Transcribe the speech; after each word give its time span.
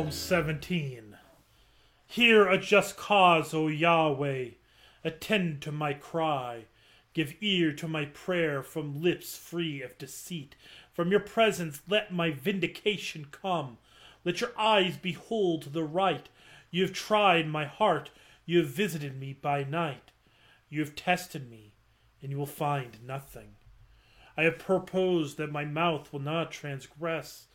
Psalm 0.00 0.10
17 0.10 1.18
Hear 2.06 2.48
a 2.48 2.56
just 2.56 2.96
cause, 2.96 3.52
O 3.52 3.68
Yahweh. 3.68 4.52
Attend 5.04 5.60
to 5.60 5.70
my 5.70 5.92
cry. 5.92 6.64
Give 7.12 7.34
ear 7.42 7.74
to 7.74 7.86
my 7.86 8.06
prayer 8.06 8.62
from 8.62 9.02
lips 9.02 9.36
free 9.36 9.82
of 9.82 9.98
deceit. 9.98 10.56
From 10.94 11.10
your 11.10 11.20
presence 11.20 11.82
let 11.86 12.14
my 12.14 12.30
vindication 12.30 13.26
come. 13.30 13.76
Let 14.24 14.40
your 14.40 14.58
eyes 14.58 14.96
behold 14.96 15.74
the 15.74 15.84
right. 15.84 16.30
You 16.70 16.80
have 16.84 16.94
tried 16.94 17.46
my 17.46 17.66
heart. 17.66 18.10
You 18.46 18.60
have 18.60 18.68
visited 18.68 19.20
me 19.20 19.34
by 19.34 19.64
night. 19.64 20.12
You 20.70 20.80
have 20.80 20.96
tested 20.96 21.50
me, 21.50 21.74
and 22.22 22.30
you 22.30 22.38
will 22.38 22.46
find 22.46 22.96
nothing. 23.06 23.56
I 24.34 24.44
have 24.44 24.58
purposed 24.58 25.36
that 25.36 25.52
my 25.52 25.66
mouth 25.66 26.10
will 26.10 26.20
not 26.20 26.52
transgress 26.52 27.48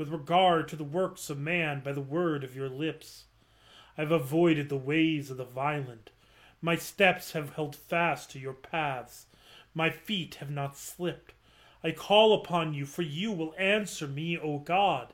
with 0.00 0.08
regard 0.08 0.66
to 0.66 0.76
the 0.76 0.82
works 0.82 1.28
of 1.28 1.38
man 1.38 1.82
by 1.84 1.92
the 1.92 2.00
word 2.00 2.42
of 2.42 2.56
your 2.56 2.70
lips. 2.70 3.24
I 3.98 4.00
have 4.00 4.10
avoided 4.10 4.70
the 4.70 4.78
ways 4.78 5.30
of 5.30 5.36
the 5.36 5.44
violent. 5.44 6.08
My 6.62 6.74
steps 6.74 7.32
have 7.32 7.52
held 7.52 7.76
fast 7.76 8.30
to 8.30 8.38
your 8.38 8.54
paths. 8.54 9.26
My 9.74 9.90
feet 9.90 10.36
have 10.36 10.50
not 10.50 10.78
slipped. 10.78 11.34
I 11.84 11.90
call 11.90 12.32
upon 12.32 12.72
you, 12.72 12.86
for 12.86 13.02
you 13.02 13.30
will 13.30 13.54
answer 13.58 14.06
me, 14.06 14.38
O 14.38 14.56
God. 14.56 15.12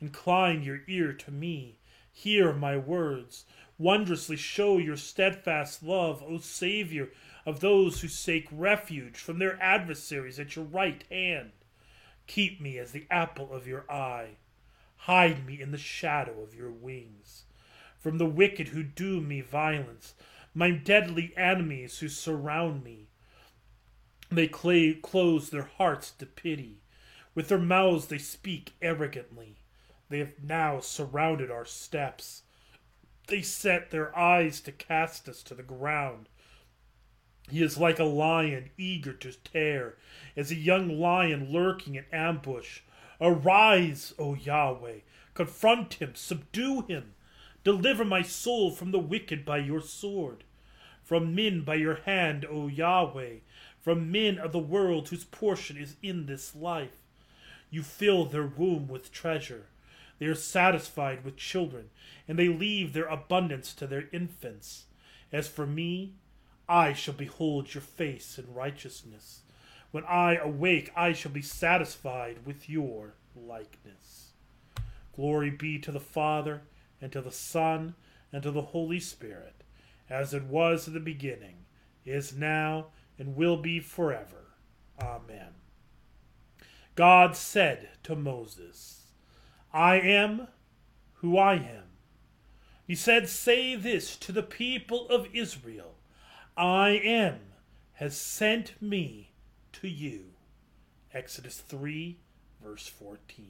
Incline 0.00 0.64
your 0.64 0.80
ear 0.88 1.12
to 1.12 1.30
me. 1.30 1.78
Hear 2.12 2.52
my 2.52 2.76
words. 2.76 3.44
Wondrously 3.78 4.34
show 4.34 4.78
your 4.78 4.96
steadfast 4.96 5.84
love, 5.84 6.24
O 6.26 6.38
Savior 6.38 7.10
of 7.46 7.60
those 7.60 8.00
who 8.00 8.08
seek 8.08 8.48
refuge 8.50 9.16
from 9.16 9.38
their 9.38 9.62
adversaries 9.62 10.40
at 10.40 10.56
your 10.56 10.64
right 10.64 11.04
hand. 11.08 11.52
Keep 12.26 12.60
me 12.60 12.78
as 12.78 12.92
the 12.92 13.06
apple 13.10 13.52
of 13.52 13.66
your 13.66 13.90
eye. 13.90 14.36
Hide 14.96 15.46
me 15.46 15.60
in 15.60 15.70
the 15.70 15.78
shadow 15.78 16.42
of 16.42 16.54
your 16.54 16.70
wings. 16.70 17.44
From 17.98 18.18
the 18.18 18.26
wicked 18.26 18.68
who 18.68 18.82
do 18.82 19.20
me 19.20 19.40
violence, 19.40 20.14
my 20.54 20.70
deadly 20.70 21.32
enemies 21.36 21.98
who 21.98 22.08
surround 22.08 22.84
me. 22.84 23.08
They 24.30 24.48
cl- 24.48 24.94
close 25.02 25.50
their 25.50 25.70
hearts 25.76 26.10
to 26.12 26.26
pity. 26.26 26.80
With 27.34 27.48
their 27.48 27.58
mouths 27.58 28.06
they 28.06 28.18
speak 28.18 28.72
arrogantly. 28.80 29.56
They 30.08 30.18
have 30.18 30.42
now 30.42 30.80
surrounded 30.80 31.50
our 31.50 31.64
steps. 31.64 32.42
They 33.26 33.42
set 33.42 33.90
their 33.90 34.16
eyes 34.16 34.60
to 34.62 34.72
cast 34.72 35.28
us 35.28 35.42
to 35.44 35.54
the 35.54 35.62
ground. 35.62 36.28
He 37.50 37.62
is 37.62 37.78
like 37.78 37.98
a 37.98 38.04
lion 38.04 38.70
eager 38.78 39.12
to 39.12 39.32
tear, 39.32 39.96
as 40.36 40.50
a 40.50 40.56
young 40.56 40.98
lion 40.98 41.52
lurking 41.52 41.94
in 41.94 42.06
ambush. 42.12 42.80
Arise, 43.20 44.14
O 44.18 44.34
Yahweh, 44.34 45.00
confront 45.34 45.94
him, 45.94 46.14
subdue 46.14 46.82
him. 46.82 47.14
Deliver 47.62 48.04
my 48.04 48.22
soul 48.22 48.70
from 48.70 48.90
the 48.90 48.98
wicked 48.98 49.44
by 49.44 49.58
your 49.58 49.80
sword, 49.80 50.44
from 51.02 51.34
men 51.34 51.62
by 51.62 51.76
your 51.76 51.96
hand, 51.96 52.44
O 52.50 52.66
Yahweh, 52.66 53.36
from 53.80 54.10
men 54.10 54.38
of 54.38 54.52
the 54.52 54.58
world 54.58 55.08
whose 55.08 55.24
portion 55.24 55.76
is 55.76 55.96
in 56.02 56.26
this 56.26 56.54
life. 56.54 57.02
You 57.70 57.82
fill 57.82 58.24
their 58.24 58.46
womb 58.46 58.88
with 58.88 59.12
treasure. 59.12 59.66
They 60.18 60.26
are 60.26 60.34
satisfied 60.34 61.24
with 61.24 61.36
children, 61.36 61.90
and 62.26 62.38
they 62.38 62.48
leave 62.48 62.92
their 62.92 63.06
abundance 63.06 63.74
to 63.74 63.86
their 63.86 64.08
infants. 64.12 64.84
As 65.32 65.48
for 65.48 65.66
me, 65.66 66.14
I 66.68 66.92
shall 66.92 67.14
behold 67.14 67.74
your 67.74 67.82
face 67.82 68.38
in 68.38 68.52
righteousness. 68.52 69.42
When 69.90 70.04
I 70.04 70.36
awake, 70.36 70.90
I 70.96 71.12
shall 71.12 71.32
be 71.32 71.42
satisfied 71.42 72.38
with 72.44 72.68
your 72.68 73.14
likeness. 73.36 74.32
Glory 75.14 75.50
be 75.50 75.78
to 75.78 75.92
the 75.92 76.00
Father, 76.00 76.62
and 77.00 77.12
to 77.12 77.20
the 77.20 77.30
Son, 77.30 77.94
and 78.32 78.42
to 78.42 78.50
the 78.50 78.62
Holy 78.62 78.98
Spirit, 78.98 79.62
as 80.10 80.34
it 80.34 80.44
was 80.44 80.88
in 80.88 80.94
the 80.94 81.00
beginning, 81.00 81.66
is 82.04 82.34
now, 82.34 82.86
and 83.18 83.36
will 83.36 83.56
be 83.56 83.78
forever. 83.78 84.56
Amen. 85.00 85.54
God 86.94 87.36
said 87.36 87.90
to 88.04 88.16
Moses, 88.16 89.02
I 89.72 89.96
am 89.96 90.48
who 91.14 91.36
I 91.36 91.54
am. 91.54 91.84
He 92.86 92.94
said, 92.94 93.28
Say 93.28 93.76
this 93.76 94.16
to 94.16 94.32
the 94.32 94.42
people 94.42 95.08
of 95.08 95.28
Israel 95.32 95.93
I 96.56 96.90
am 96.90 97.40
has 97.94 98.16
sent 98.16 98.80
me 98.80 99.32
to 99.72 99.88
you. 99.88 100.26
Exodus 101.12 101.58
3, 101.58 102.18
verse 102.62 102.86
14. 102.86 103.46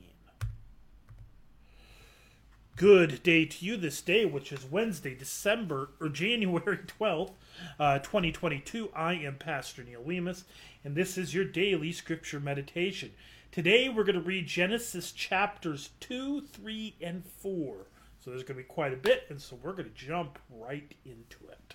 Good 2.76 3.22
day 3.22 3.44
to 3.44 3.64
you 3.64 3.76
this 3.76 4.00
day, 4.00 4.24
which 4.24 4.50
is 4.52 4.64
Wednesday, 4.64 5.14
December 5.14 5.90
or 6.00 6.08
January 6.08 6.78
12th, 6.98 7.32
uh, 7.78 7.98
2022. 7.98 8.90
I 8.96 9.12
am 9.12 9.36
Pastor 9.36 9.84
Neil 9.84 10.02
Lemus, 10.02 10.44
and 10.82 10.96
this 10.96 11.18
is 11.18 11.34
your 11.34 11.44
daily 11.44 11.92
scripture 11.92 12.40
meditation. 12.40 13.12
Today 13.52 13.90
we're 13.90 14.04
going 14.04 14.14
to 14.14 14.22
read 14.22 14.46
Genesis 14.46 15.12
chapters 15.12 15.90
2, 16.00 16.40
3, 16.40 16.96
and 17.02 17.22
4. 17.26 17.76
So 18.20 18.30
there's 18.30 18.44
going 18.44 18.56
to 18.56 18.62
be 18.62 18.68
quite 18.68 18.94
a 18.94 18.96
bit, 18.96 19.24
and 19.28 19.38
so 19.38 19.58
we're 19.62 19.72
going 19.72 19.90
to 19.90 20.06
jump 20.06 20.38
right 20.50 20.94
into 21.04 21.36
it. 21.50 21.74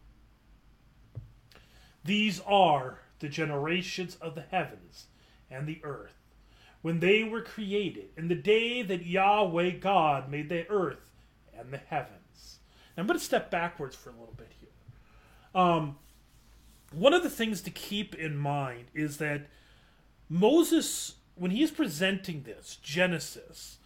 These 2.03 2.41
are 2.41 2.99
the 3.19 3.29
generations 3.29 4.15
of 4.15 4.35
the 4.35 4.45
heavens 4.49 5.07
and 5.49 5.67
the 5.67 5.79
earth, 5.83 6.15
when 6.81 6.99
they 6.99 7.23
were 7.23 7.41
created, 7.41 8.09
in 8.17 8.27
the 8.27 8.35
day 8.35 8.81
that 8.81 9.05
Yahweh 9.05 9.71
God 9.71 10.29
made 10.29 10.49
the 10.49 10.67
earth 10.69 11.11
and 11.57 11.71
the 11.71 11.77
heavens. 11.77 12.59
Now, 12.95 13.01
I'm 13.01 13.07
going 13.07 13.19
to 13.19 13.25
step 13.25 13.51
backwards 13.51 13.95
for 13.95 14.09
a 14.09 14.13
little 14.13 14.33
bit 14.35 14.51
here. 14.59 15.61
Um, 15.61 15.97
one 16.91 17.13
of 17.13 17.23
the 17.23 17.29
things 17.29 17.61
to 17.61 17.69
keep 17.69 18.15
in 18.15 18.35
mind 18.35 18.85
is 18.93 19.17
that 19.17 19.47
Moses, 20.27 21.15
when 21.35 21.51
he 21.51 21.61
is 21.61 21.71
presenting 21.71 22.43
this, 22.43 22.77
Genesis, 22.81 23.77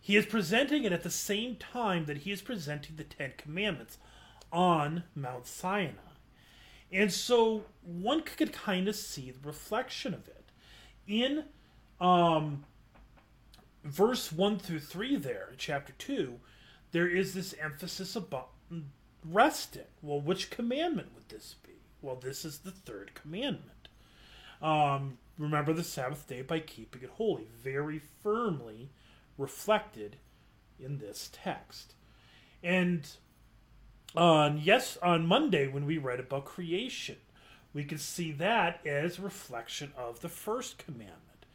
he 0.00 0.16
is 0.16 0.26
presenting 0.26 0.84
it 0.84 0.92
at 0.92 1.02
the 1.02 1.10
same 1.10 1.56
time 1.56 2.06
that 2.06 2.18
he 2.18 2.32
is 2.32 2.40
presenting 2.40 2.96
the 2.96 3.04
Ten 3.04 3.32
Commandments 3.36 3.98
on 4.50 5.04
Mount 5.14 5.46
Sinai. 5.46 6.07
And 6.92 7.12
so 7.12 7.64
one 7.82 8.22
could 8.22 8.52
kind 8.52 8.88
of 8.88 8.96
see 8.96 9.30
the 9.30 9.46
reflection 9.46 10.14
of 10.14 10.26
it. 10.28 10.44
In 11.06 11.44
um, 12.00 12.64
verse 13.84 14.32
1 14.32 14.58
through 14.58 14.80
3 14.80 15.16
there, 15.16 15.52
chapter 15.56 15.92
2, 15.98 16.38
there 16.92 17.08
is 17.08 17.34
this 17.34 17.54
emphasis 17.60 18.16
about 18.16 18.50
resting. 19.24 19.82
Well, 20.02 20.20
which 20.20 20.50
commandment 20.50 21.08
would 21.14 21.28
this 21.28 21.56
be? 21.62 21.72
Well, 22.00 22.16
this 22.16 22.44
is 22.44 22.58
the 22.58 22.70
third 22.70 23.12
commandment. 23.14 23.88
Um, 24.62 25.18
remember 25.38 25.72
the 25.72 25.84
Sabbath 25.84 26.26
day 26.26 26.42
by 26.42 26.60
keeping 26.60 27.02
it 27.02 27.10
holy. 27.10 27.48
Very 27.62 28.00
firmly 28.22 28.90
reflected 29.36 30.16
in 30.80 30.98
this 30.98 31.30
text. 31.32 31.94
And 32.62 33.08
on 34.16 34.58
yes 34.58 34.96
on 35.02 35.26
Monday 35.26 35.66
when 35.66 35.86
we 35.86 35.98
read 35.98 36.20
about 36.20 36.44
creation, 36.44 37.16
we 37.72 37.84
can 37.84 37.98
see 37.98 38.32
that 38.32 38.84
as 38.86 39.20
reflection 39.20 39.92
of 39.96 40.20
the 40.20 40.28
first 40.28 40.78
commandment. 40.78 41.46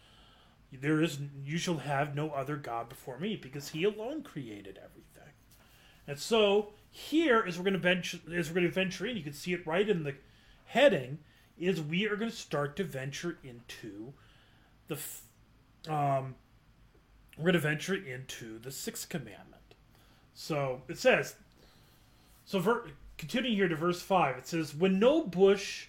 There 0.71 1.01
is 1.01 1.19
you 1.43 1.57
shall 1.57 1.77
have 1.77 2.15
no 2.15 2.31
other 2.31 2.55
god 2.55 2.89
before 2.89 3.19
me 3.19 3.35
because 3.35 3.69
he 3.69 3.83
alone 3.83 4.23
created 4.23 4.79
everything. 4.83 5.33
And 6.07 6.19
so 6.19 6.73
here 6.89 7.43
as 7.47 7.57
we're 7.57 7.63
going 7.63 7.73
to 7.73 7.79
venture 7.79 8.19
as 8.35 8.49
we're 8.49 8.55
going 8.55 8.67
to 8.67 8.71
venture 8.71 9.05
in, 9.05 9.17
you 9.17 9.23
can 9.23 9.33
see 9.33 9.53
it 9.53 9.65
right 9.67 9.87
in 9.87 10.03
the 10.03 10.15
heading 10.65 11.19
is 11.57 11.81
we 11.81 12.07
are 12.07 12.15
going 12.15 12.31
to 12.31 12.35
start 12.35 12.75
to 12.75 12.83
venture 12.83 13.37
into 13.43 14.13
the 14.87 14.97
um 15.91 16.35
we're 17.37 17.45
going 17.45 17.53
to 17.53 17.59
venture 17.59 17.95
into 17.95 18.59
the 18.59 18.71
sixth 18.71 19.09
commandment. 19.09 19.75
So 20.33 20.81
it 20.87 20.97
says 20.97 21.35
so, 22.45 22.59
ver- 22.59 22.91
continuing 23.17 23.55
here 23.55 23.67
to 23.67 23.75
verse 23.75 24.01
5, 24.01 24.37
it 24.37 24.47
says, 24.47 24.75
When 24.75 24.99
no 24.99 25.23
bush 25.23 25.87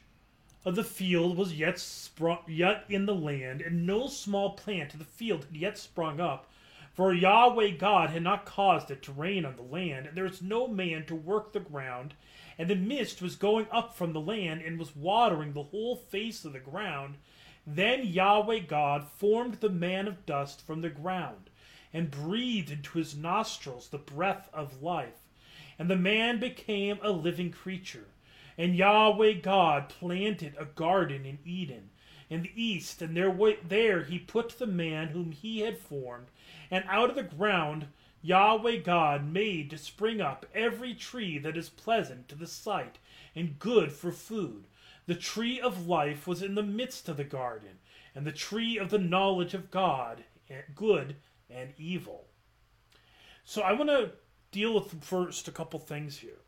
of 0.65 0.77
the 0.77 0.85
field 0.85 1.37
was 1.37 1.55
yet 1.55 1.79
sprung 1.79 2.39
yet 2.47 2.85
in 2.89 3.07
the 3.07 3.15
land, 3.15 3.61
and 3.61 3.87
no 3.87 4.07
small 4.07 4.51
plant 4.51 4.93
of 4.93 4.99
the 4.99 5.05
field 5.05 5.45
had 5.45 5.57
yet 5.57 5.79
sprung 5.79 6.21
up, 6.21 6.49
for 6.95 7.13
Yahweh 7.13 7.71
God 7.71 8.11
had 8.11 8.23
not 8.23 8.47
caused 8.47 8.89
it 8.91 9.03
to 9.03 9.13
rain 9.13 9.45
on 9.45 9.57
the 9.57 9.63
land, 9.63 10.07
and 10.07 10.17
there 10.17 10.25
was 10.25 10.41
no 10.41 10.69
man 10.69 11.05
to 11.07 11.15
work 11.17 11.53
the 11.53 11.61
ground, 11.61 12.15
and 12.57 12.71
the 12.71 12.77
mist 12.77 13.21
was 13.21 13.35
going 13.35 13.67
up 13.73 13.97
from 13.97 14.13
the 14.13 14.21
land 14.21 14.63
and 14.63 14.79
was 14.79 14.95
watering 14.95 15.53
the 15.53 15.65
whole 15.65 15.97
face 15.97 16.45
of 16.45 16.53
the 16.53 16.61
ground. 16.61 17.17
Then 17.67 18.07
Yahweh 18.07 18.61
God 18.61 19.09
formed 19.09 19.55
the 19.55 19.71
man 19.71 20.07
of 20.07 20.25
dust 20.25 20.65
from 20.65 20.83
the 20.83 20.89
ground, 20.89 21.51
and 21.93 22.13
breathed 22.13 22.71
into 22.71 22.99
his 22.99 23.17
nostrils 23.17 23.89
the 23.89 23.99
breath 23.99 24.49
of 24.53 24.81
life, 24.81 25.24
and 25.79 25.91
the 25.91 25.97
man 25.97 26.39
became 26.39 26.99
a 27.03 27.11
living 27.11 27.51
creature. 27.51 28.07
And 28.57 28.77
Yahweh 28.77 29.35
God 29.35 29.89
planted 29.89 30.55
a 30.59 30.65
garden 30.65 31.25
in 31.25 31.39
Eden 31.45 31.91
in 32.31 32.43
the 32.43 32.53
east, 32.63 33.03
and 33.03 33.17
there, 33.17 33.37
there 33.67 34.05
he 34.05 34.19
put 34.19 34.59
the 34.59 34.67
man 34.67 35.09
whom 35.09 35.33
he 35.33 35.61
had 35.61 35.79
formed, 35.79 36.27
and 36.71 36.85
out 36.89 37.11
of 37.11 37.17
the 37.17 37.23
ground 37.23 37.87
Yahweh 38.23 38.79
God 38.79 39.31
made 39.31 39.71
to 39.71 39.79
spring 39.79 40.21
up 40.21 40.47
every 40.55 40.95
tree 40.95 41.39
that 41.39 41.57
is 41.57 41.69
pleasant 41.69 42.29
to 42.29 42.35
the 42.35 42.47
sight 42.47 42.99
and 43.37 43.59
good 43.59 43.93
for 43.93 44.11
food. 44.11 44.67
The 45.07 45.15
tree 45.15 45.61
of 45.61 45.87
life 45.87 46.27
was 46.27 46.41
in 46.41 46.55
the 46.55 46.63
midst 46.63 47.09
of 47.09 47.19
the 47.19 47.25
garden, 47.25 47.79
and 48.15 48.27
the 48.27 48.33
tree 48.33 48.79
of 48.79 48.89
the 48.89 48.99
knowledge 48.99 49.53
of 49.53 49.71
God, 49.71 50.25
eh, 50.49 50.63
good 50.75 51.17
and 51.51 51.75
evil. 51.77 52.25
So 53.45 53.61
I 53.61 53.73
want 53.75 53.91
to 53.91 54.13
deal 54.55 54.73
with 54.73 55.03
first 55.03 55.49
a 55.49 55.53
couple 55.53 55.81
things 55.81 56.19
here. 56.19 56.41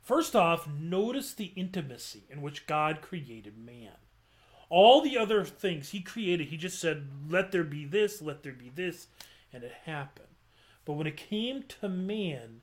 First 0.00 0.34
off, 0.34 0.66
notice 0.66 1.34
the 1.34 1.52
intimacy 1.54 2.24
in 2.30 2.40
which 2.40 2.66
God 2.66 3.02
created 3.02 3.58
man. 3.58 3.92
All 4.70 5.02
the 5.02 5.18
other 5.18 5.44
things 5.44 5.90
he 5.90 6.00
created, 6.00 6.48
he 6.48 6.56
just 6.56 6.80
said, 6.80 7.06
let 7.28 7.52
there 7.52 7.62
be 7.62 7.84
this, 7.84 8.22
let 8.22 8.42
there 8.42 8.54
be 8.54 8.70
this, 8.74 9.08
and 9.52 9.62
it 9.62 9.72
happened. 9.84 10.28
But 10.86 10.94
when 10.94 11.06
it 11.06 11.16
came 11.16 11.64
to 11.80 11.88
man, 11.90 12.62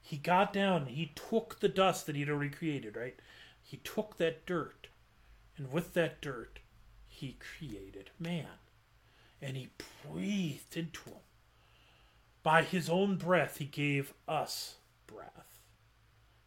he 0.00 0.16
got 0.16 0.52
down 0.52 0.82
and 0.82 0.90
he 0.92 1.12
took 1.14 1.60
the 1.60 1.68
dust 1.68 2.06
that 2.06 2.16
he'd 2.16 2.30
already 2.30 2.50
created, 2.50 2.96
right? 2.96 3.20
He 3.62 3.76
took 3.76 4.16
that 4.16 4.46
dirt, 4.46 4.88
and 5.56 5.70
with 5.70 5.92
that 5.92 6.22
dirt, 6.22 6.60
he 7.06 7.36
created 7.38 8.10
man. 8.18 8.58
And 9.40 9.56
he 9.56 9.68
breathed 10.10 10.76
into 10.76 11.10
him. 11.10 11.18
By 12.44 12.62
his 12.62 12.88
own 12.88 13.16
breath, 13.16 13.56
he 13.56 13.64
gave 13.64 14.14
us 14.28 14.76
breath. 15.08 15.58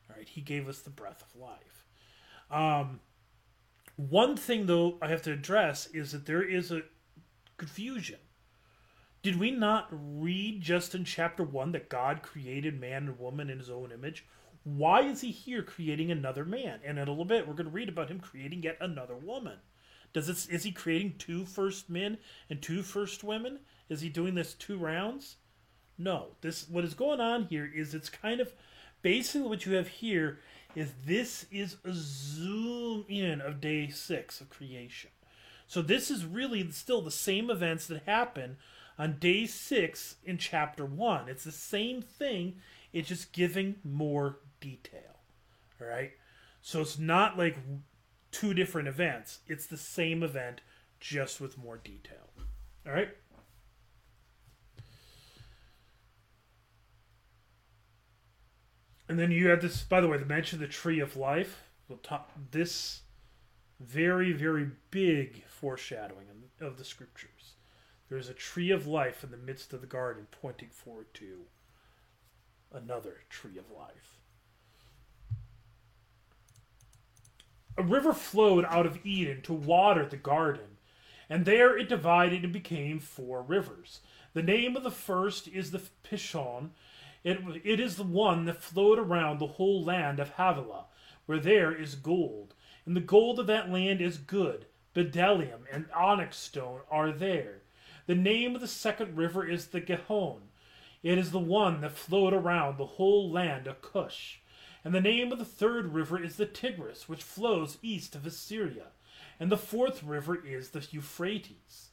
All 0.09 0.15
right, 0.15 0.27
He 0.27 0.41
gave 0.41 0.67
us 0.67 0.79
the 0.79 0.89
breath 0.89 1.23
of 1.23 1.41
life. 1.41 1.85
Um, 2.49 3.01
one 3.95 4.37
thing, 4.37 4.67
though, 4.67 4.97
I 5.01 5.07
have 5.09 5.21
to 5.23 5.33
address 5.33 5.87
is 5.87 6.11
that 6.11 6.25
there 6.25 6.43
is 6.43 6.71
a 6.71 6.83
confusion. 7.57 8.19
Did 9.23 9.39
we 9.39 9.51
not 9.51 9.87
read 9.91 10.61
just 10.61 10.95
in 10.95 11.03
chapter 11.03 11.43
1 11.43 11.71
that 11.73 11.89
God 11.89 12.21
created 12.21 12.79
man 12.79 13.07
and 13.07 13.19
woman 13.19 13.49
in 13.49 13.57
his 13.57 13.69
own 13.69 13.91
image? 13.91 14.25
Why 14.63 15.01
is 15.01 15.21
he 15.21 15.31
here 15.31 15.63
creating 15.63 16.11
another 16.11 16.45
man? 16.45 16.79
And 16.85 16.97
in 16.97 17.07
a 17.07 17.11
little 17.11 17.25
bit, 17.25 17.47
we're 17.47 17.53
going 17.53 17.65
to 17.65 17.71
read 17.71 17.89
about 17.89 18.09
him 18.09 18.19
creating 18.19 18.63
yet 18.63 18.77
another 18.79 19.15
woman. 19.15 19.57
Does 20.13 20.29
it, 20.29 20.53
is 20.53 20.63
he 20.63 20.71
creating 20.71 21.15
two 21.17 21.45
first 21.45 21.89
men 21.89 22.17
and 22.49 22.61
two 22.61 22.83
first 22.83 23.23
women? 23.23 23.59
Is 23.89 24.01
he 24.01 24.09
doing 24.09 24.35
this 24.35 24.53
two 24.53 24.77
rounds? 24.77 25.37
No. 25.97 26.27
This 26.41 26.67
what 26.69 26.83
is 26.83 26.93
going 26.93 27.19
on 27.19 27.45
here 27.45 27.69
is 27.73 27.93
it's 27.93 28.09
kind 28.09 28.39
of 28.39 28.53
basically 29.01 29.47
what 29.47 29.65
you 29.65 29.75
have 29.75 29.87
here 29.87 30.39
is 30.75 30.93
this 31.05 31.45
is 31.51 31.77
a 31.83 31.91
zoom 31.91 33.05
in 33.07 33.41
of 33.41 33.61
day 33.61 33.89
six 33.89 34.41
of 34.41 34.49
creation. 34.49 35.09
So 35.67 35.81
this 35.81 36.09
is 36.09 36.25
really 36.25 36.71
still 36.71 37.01
the 37.01 37.11
same 37.11 37.49
events 37.49 37.87
that 37.87 38.03
happen 38.05 38.57
on 38.97 39.17
day 39.19 39.45
six 39.45 40.15
in 40.23 40.37
chapter 40.37 40.85
one. 40.85 41.29
It's 41.29 41.43
the 41.43 41.51
same 41.51 42.01
thing, 42.01 42.57
it's 42.93 43.09
just 43.09 43.33
giving 43.33 43.75
more 43.83 44.39
detail. 44.61 45.19
All 45.81 45.87
right? 45.87 46.11
So 46.61 46.81
it's 46.81 46.97
not 46.97 47.37
like 47.37 47.57
two 48.31 48.53
different 48.53 48.87
events, 48.87 49.39
it's 49.47 49.67
the 49.67 49.77
same 49.77 50.23
event, 50.23 50.61
just 50.99 51.39
with 51.39 51.57
more 51.57 51.77
detail. 51.77 52.29
All 52.85 52.93
right? 52.93 53.09
And 59.09 59.17
then 59.17 59.31
you 59.31 59.47
have 59.49 59.61
this, 59.61 59.83
by 59.83 60.01
the 60.01 60.07
way, 60.07 60.17
the 60.17 60.25
mention 60.25 60.57
of 60.57 60.61
the 60.61 60.73
tree 60.73 60.99
of 60.99 61.15
life. 61.15 61.63
This 62.51 63.01
very, 63.79 64.33
very 64.33 64.71
big 64.91 65.45
foreshadowing 65.45 66.27
of 66.59 66.77
the 66.77 66.83
scriptures. 66.83 67.53
There 68.09 68.17
is 68.17 68.29
a 68.29 68.33
tree 68.33 68.71
of 68.71 68.87
life 68.87 69.23
in 69.23 69.31
the 69.31 69.37
midst 69.37 69.73
of 69.73 69.81
the 69.81 69.87
garden, 69.87 70.27
pointing 70.31 70.69
forward 70.69 71.13
to 71.15 71.41
another 72.73 73.23
tree 73.29 73.57
of 73.57 73.69
life. 73.71 74.17
A 77.77 77.83
river 77.83 78.13
flowed 78.13 78.65
out 78.65 78.85
of 78.85 79.05
Eden 79.05 79.41
to 79.43 79.53
water 79.53 80.05
the 80.05 80.17
garden, 80.17 80.77
and 81.29 81.45
there 81.45 81.77
it 81.77 81.89
divided 81.89 82.43
and 82.43 82.51
became 82.51 82.99
four 82.99 83.41
rivers. 83.41 83.99
The 84.33 84.41
name 84.41 84.75
of 84.75 84.83
the 84.83 84.91
first 84.91 85.47
is 85.47 85.71
the 85.71 85.81
Pishon, 86.03 86.71
it, 87.23 87.39
it 87.63 87.79
is 87.79 87.95
the 87.95 88.03
one 88.03 88.45
that 88.45 88.61
flowed 88.61 88.99
around 88.99 89.39
the 89.39 89.47
whole 89.47 89.83
land 89.83 90.19
of 90.19 90.31
Havilah, 90.31 90.85
where 91.25 91.39
there 91.39 91.73
is 91.75 91.95
gold. 91.95 92.53
And 92.85 92.95
the 92.95 93.01
gold 93.01 93.39
of 93.39 93.47
that 93.47 93.69
land 93.69 94.01
is 94.01 94.17
good. 94.17 94.65
Bdellium 94.95 95.61
and 95.71 95.85
onyx 95.95 96.37
stone 96.37 96.79
are 96.89 97.11
there. 97.11 97.61
The 98.07 98.15
name 98.15 98.55
of 98.55 98.61
the 98.61 98.67
second 98.67 99.17
river 99.17 99.47
is 99.47 99.67
the 99.67 99.81
Gihon. 99.81 100.43
It 101.03 101.17
is 101.17 101.31
the 101.31 101.39
one 101.39 101.81
that 101.81 101.97
flowed 101.97 102.33
around 102.33 102.77
the 102.77 102.85
whole 102.85 103.29
land 103.29 103.67
of 103.67 103.81
Cush. 103.81 104.39
And 104.83 104.95
the 104.95 105.01
name 105.01 105.31
of 105.31 105.39
the 105.39 105.45
third 105.45 105.93
river 105.93 106.21
is 106.21 106.37
the 106.37 106.45
Tigris, 106.45 107.09
which 107.09 107.21
flows 107.21 107.77
east 107.81 108.15
of 108.15 108.25
Assyria. 108.25 108.87
And 109.39 109.51
the 109.51 109.57
fourth 109.57 110.01
river 110.03 110.35
is 110.45 110.69
the 110.69 110.85
Euphrates. 110.89 111.89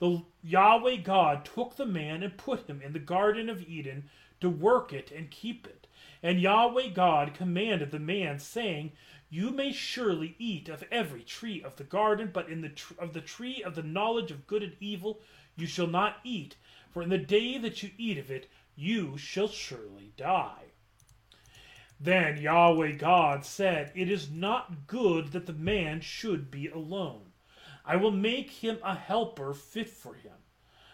The 0.00 0.22
Yahweh 0.42 0.96
God 0.96 1.44
took 1.44 1.76
the 1.76 1.86
man 1.86 2.24
and 2.24 2.36
put 2.36 2.68
him 2.68 2.82
in 2.82 2.92
the 2.92 2.98
Garden 2.98 3.48
of 3.48 3.62
Eden 3.62 4.10
to 4.42 4.50
work 4.50 4.92
it 4.92 5.10
and 5.10 5.30
keep 5.30 5.66
it. 5.66 5.86
And 6.22 6.40
Yahweh 6.40 6.88
God 6.88 7.34
commanded 7.34 7.90
the 7.90 7.98
man, 7.98 8.38
saying, 8.38 8.92
You 9.30 9.50
may 9.50 9.72
surely 9.72 10.36
eat 10.38 10.68
of 10.68 10.84
every 10.90 11.22
tree 11.22 11.62
of 11.62 11.76
the 11.76 11.84
garden, 11.84 12.30
but 12.32 12.48
in 12.48 12.60
the 12.60 12.68
tr- 12.68 12.94
of 12.98 13.12
the 13.12 13.20
tree 13.20 13.62
of 13.62 13.74
the 13.74 13.82
knowledge 13.82 14.30
of 14.30 14.46
good 14.46 14.62
and 14.62 14.76
evil 14.78 15.20
you 15.56 15.66
shall 15.66 15.86
not 15.86 16.18
eat, 16.24 16.56
for 16.90 17.02
in 17.02 17.08
the 17.08 17.18
day 17.18 17.58
that 17.58 17.82
you 17.82 17.90
eat 17.96 18.18
of 18.18 18.30
it 18.30 18.50
you 18.76 19.16
shall 19.16 19.48
surely 19.48 20.12
die. 20.16 20.72
Then 22.00 22.36
Yahweh 22.36 22.92
God 22.92 23.44
said, 23.44 23.92
It 23.94 24.10
is 24.10 24.30
not 24.30 24.86
good 24.86 25.32
that 25.32 25.46
the 25.46 25.52
man 25.52 26.00
should 26.00 26.50
be 26.50 26.66
alone. 26.68 27.32
I 27.84 27.96
will 27.96 28.10
make 28.10 28.50
him 28.50 28.78
a 28.82 28.94
helper 28.94 29.54
fit 29.54 29.88
for 29.88 30.14
him. 30.14 30.32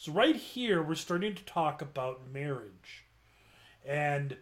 So, 0.00 0.12
right 0.12 0.36
here, 0.36 0.80
we're 0.80 0.94
starting 0.94 1.34
to 1.34 1.44
talk 1.44 1.82
about 1.82 2.30
marriage. 2.32 3.04
And 3.84 4.36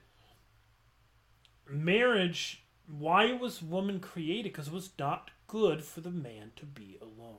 marriage, 1.66 2.62
why 2.86 3.32
was 3.32 3.62
woman 3.62 3.98
created? 3.98 4.52
Because 4.52 4.66
it 4.66 4.74
was 4.74 4.90
not 4.98 5.30
good 5.46 5.82
for 5.82 6.02
the 6.02 6.10
man 6.10 6.52
to 6.56 6.66
be 6.66 6.98
alone. 7.00 7.38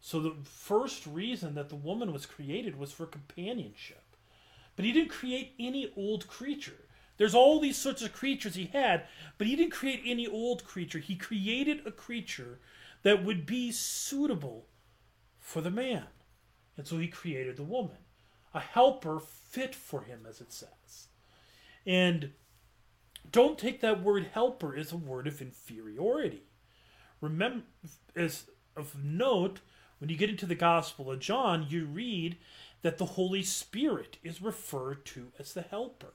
So 0.00 0.18
the 0.18 0.34
first 0.42 1.06
reason 1.06 1.54
that 1.54 1.68
the 1.68 1.76
woman 1.76 2.12
was 2.12 2.26
created 2.26 2.76
was 2.76 2.90
for 2.90 3.06
companionship. 3.06 4.16
But 4.74 4.84
he 4.84 4.90
didn't 4.90 5.10
create 5.10 5.52
any 5.60 5.92
old 5.96 6.26
creature. 6.26 6.88
There's 7.18 7.36
all 7.36 7.60
these 7.60 7.76
sorts 7.76 8.02
of 8.02 8.12
creatures 8.12 8.56
he 8.56 8.66
had, 8.66 9.06
but 9.38 9.46
he 9.46 9.54
didn't 9.54 9.70
create 9.70 10.02
any 10.04 10.26
old 10.26 10.64
creature. 10.64 10.98
He 10.98 11.14
created 11.14 11.86
a 11.86 11.92
creature 11.92 12.58
that 13.04 13.24
would 13.24 13.46
be 13.46 13.70
suitable 13.70 14.66
for 15.38 15.60
the 15.60 15.70
man. 15.70 16.06
And 16.76 16.86
so 16.86 16.98
he 16.98 17.08
created 17.08 17.56
the 17.56 17.62
woman, 17.62 17.98
a 18.54 18.60
helper 18.60 19.20
fit 19.20 19.74
for 19.74 20.02
him, 20.02 20.26
as 20.28 20.40
it 20.40 20.52
says. 20.52 21.08
And 21.86 22.32
don't 23.30 23.58
take 23.58 23.80
that 23.80 24.02
word 24.02 24.28
helper 24.32 24.74
as 24.76 24.92
a 24.92 24.96
word 24.96 25.26
of 25.26 25.40
inferiority. 25.40 26.42
Remember, 27.20 27.64
as 28.16 28.46
of 28.76 28.96
note, 29.02 29.60
when 29.98 30.10
you 30.10 30.16
get 30.16 30.30
into 30.30 30.46
the 30.46 30.54
Gospel 30.54 31.10
of 31.10 31.20
John, 31.20 31.66
you 31.68 31.84
read 31.86 32.36
that 32.82 32.98
the 32.98 33.04
Holy 33.04 33.42
Spirit 33.42 34.18
is 34.24 34.42
referred 34.42 35.04
to 35.06 35.28
as 35.38 35.52
the 35.52 35.62
helper. 35.62 36.14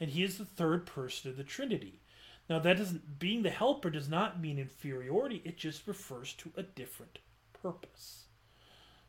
And 0.00 0.10
he 0.10 0.22
is 0.22 0.38
the 0.38 0.44
third 0.44 0.86
person 0.86 1.30
of 1.30 1.36
the 1.36 1.44
Trinity. 1.44 2.00
Now 2.48 2.58
that 2.58 2.78
doesn't 2.78 3.18
being 3.18 3.42
the 3.42 3.50
helper 3.50 3.90
does 3.90 4.08
not 4.08 4.40
mean 4.40 4.58
inferiority, 4.58 5.42
it 5.44 5.56
just 5.56 5.86
refers 5.86 6.32
to 6.34 6.52
a 6.56 6.62
different 6.62 7.18
purpose. 7.52 8.23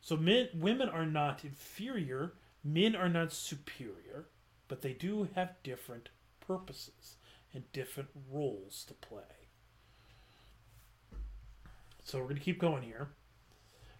So 0.06 0.16
men 0.16 0.50
women 0.54 0.88
are 0.88 1.04
not 1.04 1.44
inferior, 1.44 2.34
men 2.62 2.94
are 2.94 3.08
not 3.08 3.32
superior, 3.32 4.26
but 4.68 4.80
they 4.80 4.92
do 4.92 5.28
have 5.34 5.60
different 5.64 6.10
purposes 6.38 7.16
and 7.52 7.64
different 7.72 8.10
roles 8.30 8.84
to 8.84 8.94
play. 8.94 9.48
So 12.04 12.18
we're 12.18 12.26
going 12.26 12.36
to 12.36 12.42
keep 12.42 12.60
going 12.60 12.84
here. 12.84 13.08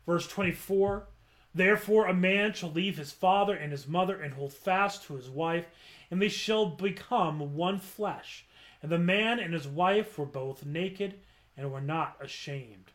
Verse 0.06 0.28
24 0.28 1.08
Therefore, 1.52 2.06
a 2.06 2.14
man 2.14 2.52
shall 2.52 2.70
leave 2.70 2.98
his 2.98 3.10
father 3.10 3.56
and 3.56 3.72
his 3.72 3.88
mother 3.88 4.20
and 4.20 4.34
hold 4.34 4.52
fast 4.52 5.02
to 5.06 5.16
his 5.16 5.28
wife, 5.28 5.66
and 6.08 6.22
they 6.22 6.28
shall 6.28 6.66
become 6.66 7.56
one 7.56 7.80
flesh. 7.80 8.46
And 8.80 8.92
the 8.92 8.98
man 9.00 9.40
and 9.40 9.52
his 9.52 9.66
wife 9.66 10.16
were 10.16 10.24
both 10.24 10.64
naked 10.64 11.18
and 11.56 11.72
were 11.72 11.80
not 11.80 12.16
ashamed. 12.20 12.92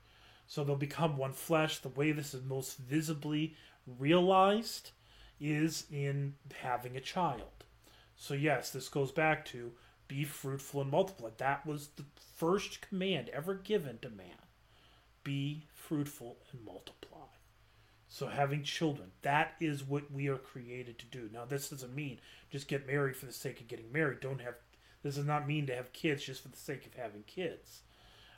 So 0.51 0.65
they'll 0.65 0.75
become 0.75 1.15
one 1.15 1.31
flesh. 1.31 1.77
The 1.77 1.87
way 1.87 2.11
this 2.11 2.33
is 2.33 2.43
most 2.43 2.77
visibly 2.77 3.55
realized 3.87 4.91
is 5.39 5.85
in 5.89 6.33
having 6.61 6.97
a 6.97 6.99
child. 6.99 7.63
So, 8.17 8.33
yes, 8.33 8.69
this 8.69 8.89
goes 8.89 9.13
back 9.13 9.45
to 9.45 9.71
be 10.09 10.25
fruitful 10.25 10.81
and 10.81 10.91
multiply. 10.91 11.29
That 11.37 11.65
was 11.65 11.87
the 11.95 12.03
first 12.35 12.81
command 12.81 13.29
ever 13.29 13.53
given 13.53 13.99
to 14.01 14.09
man 14.09 14.43
be 15.23 15.67
fruitful 15.73 16.35
and 16.51 16.65
multiply. 16.65 17.27
So 18.09 18.27
having 18.27 18.63
children, 18.63 19.11
that 19.21 19.53
is 19.61 19.85
what 19.85 20.11
we 20.11 20.27
are 20.27 20.37
created 20.37 20.99
to 20.99 21.05
do. 21.05 21.29
Now 21.31 21.45
this 21.45 21.69
doesn't 21.69 21.95
mean 21.95 22.19
just 22.51 22.67
get 22.67 22.85
married 22.85 23.15
for 23.15 23.25
the 23.25 23.31
sake 23.31 23.61
of 23.61 23.69
getting 23.69 23.89
married. 23.89 24.19
Don't 24.19 24.41
have 24.41 24.55
this 25.01 25.15
does 25.15 25.25
not 25.25 25.47
mean 25.47 25.65
to 25.67 25.75
have 25.75 25.93
kids 25.93 26.25
just 26.25 26.41
for 26.41 26.49
the 26.49 26.57
sake 26.57 26.85
of 26.85 26.95
having 26.95 27.23
kids. 27.23 27.83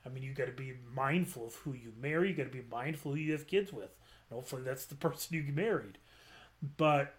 I 0.05 0.09
mean 0.09 0.23
you 0.23 0.33
gotta 0.33 0.51
be 0.51 0.73
mindful 0.93 1.47
of 1.47 1.55
who 1.55 1.73
you 1.73 1.93
marry, 1.99 2.29
you 2.29 2.35
gotta 2.35 2.49
be 2.49 2.63
mindful 2.69 3.13
who 3.13 3.19
you 3.19 3.31
have 3.33 3.47
kids 3.47 3.71
with. 3.71 3.95
And 4.29 4.35
hopefully 4.35 4.63
that's 4.63 4.85
the 4.85 4.95
person 5.07 5.35
you 5.37 5.51
married. 5.53 5.97
But 6.77 7.15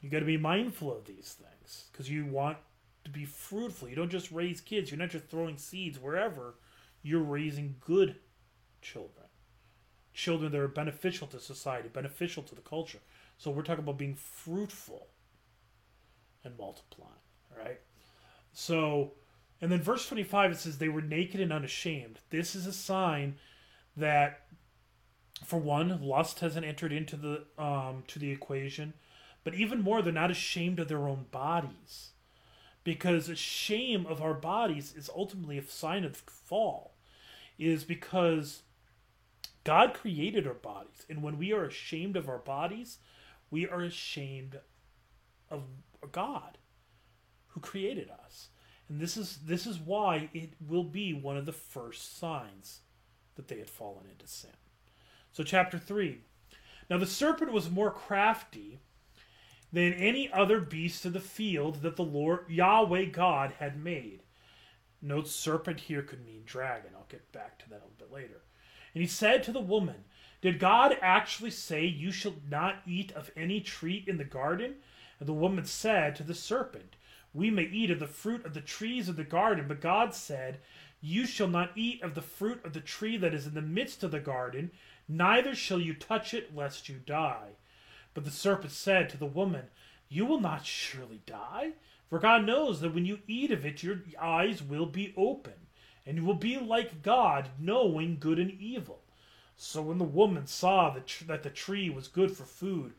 you 0.00 0.10
gotta 0.10 0.24
be 0.24 0.36
mindful 0.36 0.96
of 0.96 1.04
these 1.04 1.36
things. 1.38 1.86
Because 1.92 2.10
you 2.10 2.26
want 2.26 2.58
to 3.04 3.10
be 3.10 3.24
fruitful. 3.24 3.88
You 3.88 3.96
don't 3.96 4.10
just 4.10 4.32
raise 4.32 4.60
kids, 4.60 4.90
you're 4.90 4.98
not 4.98 5.10
just 5.10 5.28
throwing 5.28 5.58
seeds 5.58 5.98
wherever. 5.98 6.54
You're 7.02 7.22
raising 7.22 7.76
good 7.80 8.16
children 8.82 9.26
children 10.16 10.50
that 10.50 10.58
are 10.60 10.66
beneficial 10.66 11.26
to 11.28 11.38
society, 11.38 11.88
beneficial 11.92 12.42
to 12.42 12.54
the 12.54 12.62
culture. 12.62 12.98
So 13.36 13.50
we're 13.50 13.62
talking 13.62 13.84
about 13.84 13.98
being 13.98 14.14
fruitful 14.14 15.08
and 16.42 16.56
multiplying, 16.58 17.12
right? 17.56 17.78
So, 18.54 19.12
and 19.60 19.72
then 19.72 19.82
verse 19.82 20.06
25 20.06 20.52
it 20.52 20.58
says 20.58 20.78
they 20.78 20.88
were 20.88 21.02
naked 21.02 21.40
and 21.40 21.52
unashamed. 21.52 22.20
This 22.30 22.54
is 22.54 22.66
a 22.66 22.72
sign 22.72 23.36
that 23.96 24.46
for 25.44 25.58
one, 25.58 26.00
lust 26.02 26.40
hasn't 26.40 26.66
entered 26.66 26.92
into 26.92 27.16
the 27.16 27.44
um 27.62 28.04
to 28.08 28.18
the 28.18 28.30
equation, 28.30 28.94
but 29.44 29.54
even 29.54 29.82
more 29.82 30.02
they're 30.02 30.12
not 30.12 30.30
ashamed 30.30 30.78
of 30.78 30.88
their 30.88 31.08
own 31.08 31.26
bodies. 31.30 32.10
Because 32.84 33.36
shame 33.36 34.06
of 34.06 34.22
our 34.22 34.34
bodies 34.34 34.94
is 34.96 35.10
ultimately 35.14 35.58
a 35.58 35.66
sign 35.66 36.04
of 36.04 36.16
fall. 36.16 36.94
Is 37.58 37.84
because 37.84 38.62
God 39.64 39.94
created 39.94 40.46
our 40.46 40.54
bodies, 40.54 41.04
and 41.08 41.22
when 41.22 41.38
we 41.38 41.52
are 41.52 41.64
ashamed 41.64 42.16
of 42.16 42.28
our 42.28 42.38
bodies, 42.38 42.98
we 43.50 43.66
are 43.66 43.82
ashamed 43.82 44.60
of 45.50 45.64
God 46.12 46.58
who 47.48 47.60
created 47.60 48.10
us. 48.10 48.48
And 48.88 49.00
this 49.00 49.16
is 49.16 49.38
this 49.44 49.66
is 49.66 49.78
why 49.78 50.30
it 50.32 50.50
will 50.66 50.84
be 50.84 51.12
one 51.12 51.36
of 51.36 51.46
the 51.46 51.52
first 51.52 52.18
signs 52.18 52.80
that 53.34 53.48
they 53.48 53.58
had 53.58 53.70
fallen 53.70 54.06
into 54.10 54.26
sin. 54.26 54.50
So 55.32 55.42
chapter 55.42 55.78
3. 55.78 56.18
Now 56.88 56.98
the 56.98 57.06
serpent 57.06 57.52
was 57.52 57.70
more 57.70 57.90
crafty 57.90 58.78
than 59.72 59.92
any 59.92 60.30
other 60.32 60.60
beast 60.60 61.04
of 61.04 61.12
the 61.12 61.20
field 61.20 61.82
that 61.82 61.96
the 61.96 62.04
Lord 62.04 62.48
Yahweh 62.48 63.06
God 63.06 63.54
had 63.58 63.82
made. 63.82 64.22
Note 65.02 65.28
serpent 65.28 65.80
here 65.80 66.02
could 66.02 66.24
mean 66.24 66.42
dragon. 66.46 66.90
I'll 66.94 67.06
get 67.08 67.30
back 67.32 67.58
to 67.58 67.68
that 67.68 67.76
a 67.76 67.84
little 67.84 67.90
bit 67.98 68.12
later. 68.12 68.40
And 68.94 69.02
he 69.02 69.08
said 69.08 69.42
to 69.42 69.52
the 69.52 69.60
woman, 69.60 70.04
Did 70.40 70.58
God 70.58 70.96
actually 71.02 71.50
say, 71.50 71.84
You 71.84 72.10
shall 72.10 72.36
not 72.48 72.76
eat 72.86 73.12
of 73.12 73.30
any 73.36 73.60
tree 73.60 74.04
in 74.06 74.16
the 74.16 74.24
garden? 74.24 74.76
And 75.18 75.28
the 75.28 75.34
woman 75.34 75.64
said 75.64 76.16
to 76.16 76.22
the 76.22 76.34
serpent, 76.34 76.96
We 77.36 77.50
may 77.50 77.64
eat 77.64 77.90
of 77.90 77.98
the 77.98 78.06
fruit 78.06 78.46
of 78.46 78.54
the 78.54 78.62
trees 78.62 79.10
of 79.10 79.16
the 79.16 79.22
garden, 79.22 79.66
but 79.68 79.82
God 79.82 80.14
said, 80.14 80.58
You 81.02 81.26
shall 81.26 81.48
not 81.48 81.76
eat 81.76 82.02
of 82.02 82.14
the 82.14 82.22
fruit 82.22 82.64
of 82.64 82.72
the 82.72 82.80
tree 82.80 83.18
that 83.18 83.34
is 83.34 83.46
in 83.46 83.52
the 83.52 83.60
midst 83.60 84.02
of 84.02 84.10
the 84.10 84.20
garden, 84.20 84.70
neither 85.06 85.54
shall 85.54 85.78
you 85.78 85.92
touch 85.92 86.32
it, 86.32 86.56
lest 86.56 86.88
you 86.88 86.96
die. 87.04 87.50
But 88.14 88.24
the 88.24 88.30
serpent 88.30 88.72
said 88.72 89.10
to 89.10 89.18
the 89.18 89.26
woman, 89.26 89.64
You 90.08 90.24
will 90.24 90.40
not 90.40 90.64
surely 90.64 91.20
die, 91.26 91.72
for 92.08 92.18
God 92.18 92.46
knows 92.46 92.80
that 92.80 92.94
when 92.94 93.04
you 93.04 93.18
eat 93.28 93.50
of 93.50 93.66
it, 93.66 93.82
your 93.82 94.00
eyes 94.18 94.62
will 94.62 94.86
be 94.86 95.12
open 95.14 95.52
and 96.06 96.16
you 96.16 96.24
will 96.24 96.34
be 96.34 96.56
like 96.56 97.02
God, 97.02 97.50
knowing 97.58 98.16
good 98.18 98.38
and 98.38 98.52
evil. 98.52 99.00
So 99.58 99.82
when 99.82 99.98
the 99.98 100.04
woman 100.04 100.46
saw 100.46 100.88
that, 100.90 101.42
the 101.42 101.50
tree 101.50 101.90
was 101.90 102.08
good 102.08 102.30
for 102.30 102.44
food, 102.44 102.94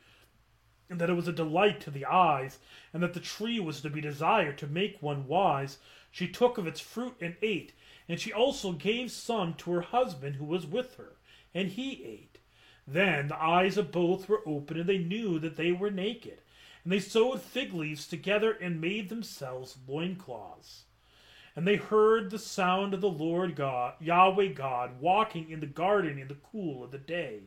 and 0.89 1.00
that 1.00 1.10
it 1.10 1.13
was 1.13 1.27
a 1.27 1.34
delight 1.34 1.82
to 1.82 1.91
the 1.91 2.06
eyes, 2.06 2.60
and 2.94 3.03
that 3.03 3.13
the 3.13 3.20
tree 3.20 3.60
was 3.60 3.82
to 3.82 3.89
be 3.89 4.01
desired 4.01 4.58
to 4.58 4.67
make 4.67 5.01
one 5.01 5.27
wise, 5.27 5.79
she 6.12 6.27
took 6.27 6.58
of 6.58 6.67
its 6.67 6.79
fruit 6.79 7.15
and 7.20 7.36
ate. 7.41 7.74
And 8.10 8.20
she 8.20 8.32
also 8.32 8.72
gave 8.72 9.12
some 9.12 9.53
to 9.56 9.72
her 9.72 9.82
husband 9.82 10.38
who 10.38 10.46
was 10.46 10.65
with 10.65 10.96
her, 10.96 11.17
and 11.53 11.70
he 11.70 12.03
ate. 12.03 12.39
Then 12.88 13.27
the 13.27 13.41
eyes 13.41 13.77
of 13.77 13.91
both 13.91 14.29
were 14.29 14.48
open, 14.48 14.79
and 14.79 14.88
they 14.88 14.98
knew 14.98 15.39
that 15.39 15.58
they 15.58 15.74
were 15.74 15.91
naked. 15.91 16.39
And 16.84 16.94
they 16.94 17.00
sewed 17.00 17.41
fig 17.41 17.74
leaves 17.74 18.08
together 18.08 18.51
and 18.51 18.79
made 18.79 19.10
themselves 19.10 19.77
loincloths. 19.88 20.84
And 21.53 21.67
they 21.67 21.75
heard 21.75 22.29
the 22.29 22.39
sound 22.39 22.94
of 22.94 23.01
the 23.01 23.10
Lord 23.10 23.56
God, 23.56 23.96
Yahweh 24.00 24.53
God, 24.53 25.01
walking 25.01 25.50
in 25.50 25.60
the 25.60 25.65
garden 25.65 26.17
in 26.17 26.29
the 26.29 26.36
cool 26.36 26.84
of 26.84 26.91
the 26.91 26.98
day. 26.98 27.41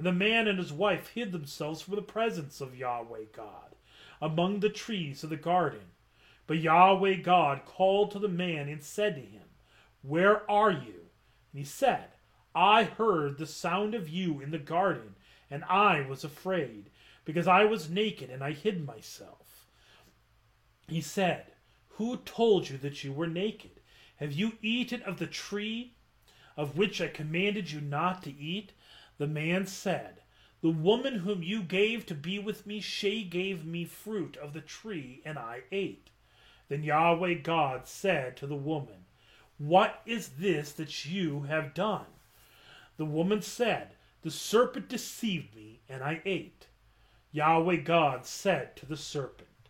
And 0.00 0.06
the 0.06 0.12
man 0.12 0.48
and 0.48 0.58
his 0.58 0.72
wife 0.72 1.08
hid 1.08 1.30
themselves 1.30 1.82
from 1.82 1.96
the 1.96 2.00
presence 2.00 2.62
of 2.62 2.74
Yahweh 2.74 3.24
God 3.34 3.74
among 4.22 4.60
the 4.60 4.70
trees 4.70 5.22
of 5.22 5.28
the 5.28 5.36
garden. 5.36 5.82
But 6.46 6.56
Yahweh 6.56 7.16
God 7.16 7.66
called 7.66 8.10
to 8.12 8.18
the 8.18 8.26
man 8.26 8.66
and 8.70 8.82
said 8.82 9.16
to 9.16 9.20
him, 9.20 9.42
Where 10.00 10.50
are 10.50 10.70
you? 10.70 11.10
And 11.52 11.58
he 11.58 11.64
said, 11.64 12.06
I 12.54 12.84
heard 12.84 13.36
the 13.36 13.46
sound 13.46 13.94
of 13.94 14.08
you 14.08 14.40
in 14.40 14.52
the 14.52 14.58
garden, 14.58 15.16
and 15.50 15.64
I 15.64 16.00
was 16.00 16.24
afraid, 16.24 16.86
because 17.26 17.46
I 17.46 17.66
was 17.66 17.90
naked 17.90 18.30
and 18.30 18.42
I 18.42 18.52
hid 18.52 18.86
myself. 18.86 19.66
He 20.88 21.02
said, 21.02 21.44
who 21.90 22.16
told 22.16 22.70
you 22.70 22.78
that 22.78 23.04
you 23.04 23.12
were 23.12 23.26
naked? 23.26 23.82
Have 24.16 24.32
you 24.32 24.52
eaten 24.62 25.02
of 25.02 25.18
the 25.18 25.26
tree 25.26 25.92
of 26.56 26.78
which 26.78 27.02
I 27.02 27.08
commanded 27.08 27.70
you 27.70 27.82
not 27.82 28.22
to 28.22 28.34
eat? 28.34 28.72
The 29.20 29.26
man 29.26 29.66
said, 29.66 30.22
The 30.62 30.70
woman 30.70 31.16
whom 31.16 31.42
you 31.42 31.62
gave 31.62 32.06
to 32.06 32.14
be 32.14 32.38
with 32.38 32.66
me, 32.66 32.80
she 32.80 33.22
gave 33.22 33.66
me 33.66 33.84
fruit 33.84 34.38
of 34.38 34.54
the 34.54 34.62
tree, 34.62 35.20
and 35.26 35.38
I 35.38 35.64
ate. 35.70 36.08
Then 36.70 36.82
Yahweh 36.82 37.34
God 37.34 37.86
said 37.86 38.34
to 38.38 38.46
the 38.46 38.56
woman, 38.56 39.04
What 39.58 40.00
is 40.06 40.28
this 40.38 40.72
that 40.72 41.04
you 41.04 41.42
have 41.42 41.74
done? 41.74 42.06
The 42.96 43.04
woman 43.04 43.42
said, 43.42 43.90
The 44.22 44.30
serpent 44.30 44.88
deceived 44.88 45.54
me, 45.54 45.80
and 45.86 46.02
I 46.02 46.22
ate. 46.24 46.68
Yahweh 47.30 47.82
God 47.82 48.24
said 48.24 48.74
to 48.76 48.86
the 48.86 48.96
serpent, 48.96 49.68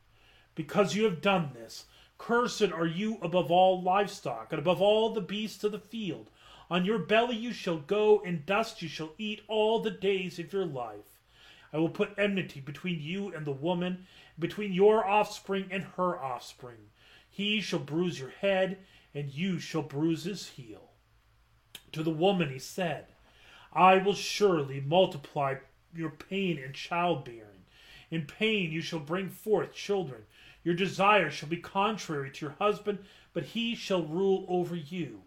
Because 0.54 0.94
you 0.94 1.02
have 1.02 1.20
done 1.20 1.50
this, 1.54 1.86
Cursed 2.18 2.70
are 2.70 2.86
you 2.86 3.18
above 3.20 3.50
all 3.50 3.82
livestock, 3.82 4.52
and 4.52 4.60
above 4.60 4.80
all 4.80 5.12
the 5.12 5.20
beasts 5.20 5.64
of 5.64 5.72
the 5.72 5.80
field. 5.80 6.30
On 6.70 6.84
your 6.84 7.00
belly 7.00 7.34
you 7.34 7.52
shall 7.52 7.78
go, 7.78 8.22
and 8.24 8.46
dust 8.46 8.80
you 8.80 8.88
shall 8.88 9.12
eat 9.18 9.42
all 9.48 9.80
the 9.80 9.90
days 9.90 10.38
of 10.38 10.52
your 10.52 10.64
life. 10.64 11.18
I 11.72 11.78
will 11.78 11.88
put 11.88 12.14
enmity 12.16 12.60
between 12.60 13.00
you 13.00 13.34
and 13.34 13.44
the 13.44 13.52
woman, 13.52 14.06
between 14.38 14.72
your 14.72 15.04
offspring 15.04 15.66
and 15.72 15.82
her 15.96 16.22
offspring. 16.22 16.90
He 17.28 17.60
shall 17.60 17.80
bruise 17.80 18.20
your 18.20 18.30
head, 18.30 18.78
and 19.12 19.30
you 19.30 19.58
shall 19.58 19.82
bruise 19.82 20.24
his 20.24 20.50
heel. 20.50 20.90
To 21.92 22.04
the 22.04 22.10
woman 22.10 22.50
he 22.50 22.60
said, 22.60 23.06
I 23.72 23.98
will 23.98 24.14
surely 24.14 24.80
multiply 24.80 25.56
your 25.92 26.10
pain 26.10 26.56
in 26.56 26.72
childbearing. 26.72 27.64
In 28.12 28.26
pain 28.26 28.70
you 28.70 28.80
shall 28.80 29.00
bring 29.00 29.28
forth 29.28 29.72
children. 29.72 30.22
Your 30.62 30.74
desire 30.74 31.30
shall 31.30 31.48
be 31.48 31.56
contrary 31.56 32.30
to 32.30 32.46
your 32.46 32.54
husband, 32.60 33.00
but 33.32 33.44
he 33.44 33.74
shall 33.74 34.02
rule 34.02 34.44
over 34.48 34.76
you. 34.76 35.22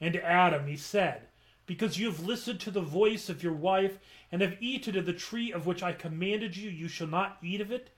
And 0.00 0.12
to 0.12 0.24
Adam 0.24 0.66
he 0.66 0.76
said, 0.76 1.28
Because 1.64 1.98
you 1.98 2.06
have 2.06 2.26
listened 2.26 2.60
to 2.60 2.70
the 2.70 2.82
voice 2.82 3.28
of 3.28 3.42
your 3.42 3.54
wife, 3.54 3.98
and 4.30 4.42
have 4.42 4.56
eaten 4.60 4.96
of 4.98 5.06
the 5.06 5.12
tree 5.12 5.52
of 5.52 5.66
which 5.66 5.82
I 5.82 5.92
commanded 5.92 6.56
you, 6.56 6.68
you 6.68 6.88
shall 6.88 7.06
not 7.06 7.38
eat 7.42 7.60
of 7.60 7.72
it. 7.72 7.90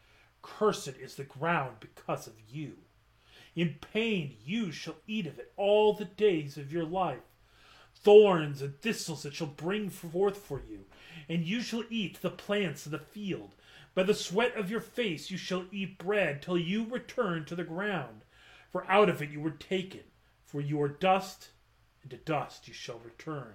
Cursed 0.42 0.96
is 1.00 1.16
the 1.16 1.24
ground 1.24 1.76
because 1.80 2.26
of 2.26 2.34
you. 2.48 2.78
In 3.56 3.78
pain 3.80 4.36
you 4.44 4.70
shall 4.70 4.96
eat 5.08 5.26
of 5.26 5.38
it 5.40 5.52
all 5.56 5.92
the 5.92 6.04
days 6.04 6.56
of 6.56 6.72
your 6.72 6.84
life. 6.84 7.18
Thorns 7.92 8.62
and 8.62 8.80
thistles 8.80 9.24
it 9.24 9.34
shall 9.34 9.48
bring 9.48 9.90
forth 9.90 10.36
for 10.36 10.62
you, 10.70 10.84
and 11.28 11.44
you 11.44 11.60
shall 11.60 11.82
eat 11.90 12.22
the 12.22 12.30
plants 12.30 12.86
of 12.86 12.92
the 12.92 13.00
field. 13.00 13.56
By 13.94 14.04
the 14.04 14.14
sweat 14.14 14.54
of 14.54 14.70
your 14.70 14.80
face 14.80 15.32
you 15.32 15.36
shall 15.36 15.64
eat 15.72 15.98
bread 15.98 16.40
till 16.40 16.56
you 16.56 16.84
return 16.84 17.44
to 17.46 17.56
the 17.56 17.64
ground, 17.64 18.22
for 18.70 18.88
out 18.88 19.08
of 19.08 19.20
it 19.20 19.30
you 19.30 19.40
were 19.40 19.50
taken, 19.50 20.04
for 20.46 20.60
you 20.60 20.80
are 20.80 20.88
dust 20.88 21.48
to 22.08 22.16
dust 22.16 22.68
you 22.68 22.74
shall 22.74 23.00
return. 23.04 23.54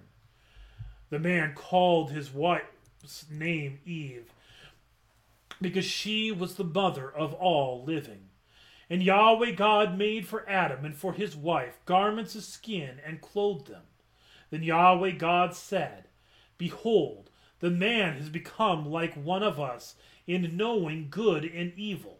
The 1.10 1.20
man 1.20 1.54
called 1.56 2.12
his 2.12 2.34
wife's 2.34 3.26
name 3.30 3.80
Eve, 3.86 4.32
because 5.62 5.86
she 5.86 6.32
was 6.32 6.56
the 6.56 6.64
mother 6.64 7.10
of 7.10 7.34
all 7.34 7.84
living. 7.84 8.30
And 8.90 9.02
Yahweh 9.02 9.52
God 9.52 9.98
made 9.98 10.28
for 10.28 10.48
Adam 10.50 10.86
and 10.86 10.96
for 10.96 11.14
his 11.14 11.36
wife 11.36 11.80
garments 11.86 12.36
of 12.36 12.44
skin 12.44 13.00
and 13.06 13.22
clothed 13.22 13.68
them. 13.68 13.84
Then 14.50 14.64
Yahweh 14.64 15.12
God 15.12 15.56
said, 15.56 16.06
Behold, 16.58 17.30
the 17.60 17.70
man 17.70 18.18
has 18.18 18.30
become 18.30 18.86
like 18.86 19.14
one 19.16 19.42
of 19.42 19.60
us 19.60 19.96
in 20.28 20.58
knowing 20.58 21.08
good 21.10 21.46
and 21.46 21.74
evil. 21.76 22.20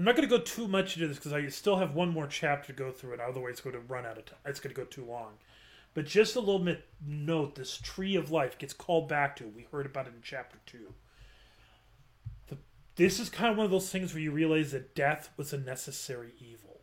I'm 0.00 0.06
not 0.06 0.16
going 0.16 0.26
to 0.26 0.34
go 0.34 0.42
too 0.42 0.66
much 0.66 0.96
into 0.96 1.08
this 1.08 1.18
because 1.18 1.34
I 1.34 1.46
still 1.48 1.76
have 1.76 1.94
one 1.94 2.08
more 2.08 2.26
chapter 2.26 2.68
to 2.68 2.72
go 2.72 2.90
through, 2.90 3.12
and 3.12 3.20
otherwise 3.20 3.50
it's 3.50 3.60
going 3.60 3.76
to 3.76 3.80
run 3.80 4.06
out 4.06 4.16
of 4.16 4.24
time. 4.24 4.38
It's 4.46 4.58
going 4.58 4.74
to 4.74 4.80
go 4.80 4.86
too 4.86 5.04
long. 5.04 5.32
But 5.92 6.06
just 6.06 6.36
a 6.36 6.40
little 6.40 6.58
bit 6.58 6.86
note: 7.06 7.54
this 7.54 7.76
tree 7.76 8.16
of 8.16 8.30
life 8.30 8.56
gets 8.56 8.72
called 8.72 9.10
back 9.10 9.36
to. 9.36 9.44
We 9.44 9.66
heard 9.70 9.84
about 9.84 10.06
it 10.06 10.14
in 10.14 10.22
chapter 10.22 10.56
two. 10.64 10.94
The, 12.48 12.56
this 12.96 13.20
is 13.20 13.28
kind 13.28 13.50
of 13.50 13.58
one 13.58 13.66
of 13.66 13.70
those 13.70 13.90
things 13.90 14.14
where 14.14 14.22
you 14.22 14.30
realize 14.30 14.72
that 14.72 14.94
death 14.94 15.28
was 15.36 15.52
a 15.52 15.58
necessary 15.58 16.32
evil. 16.40 16.80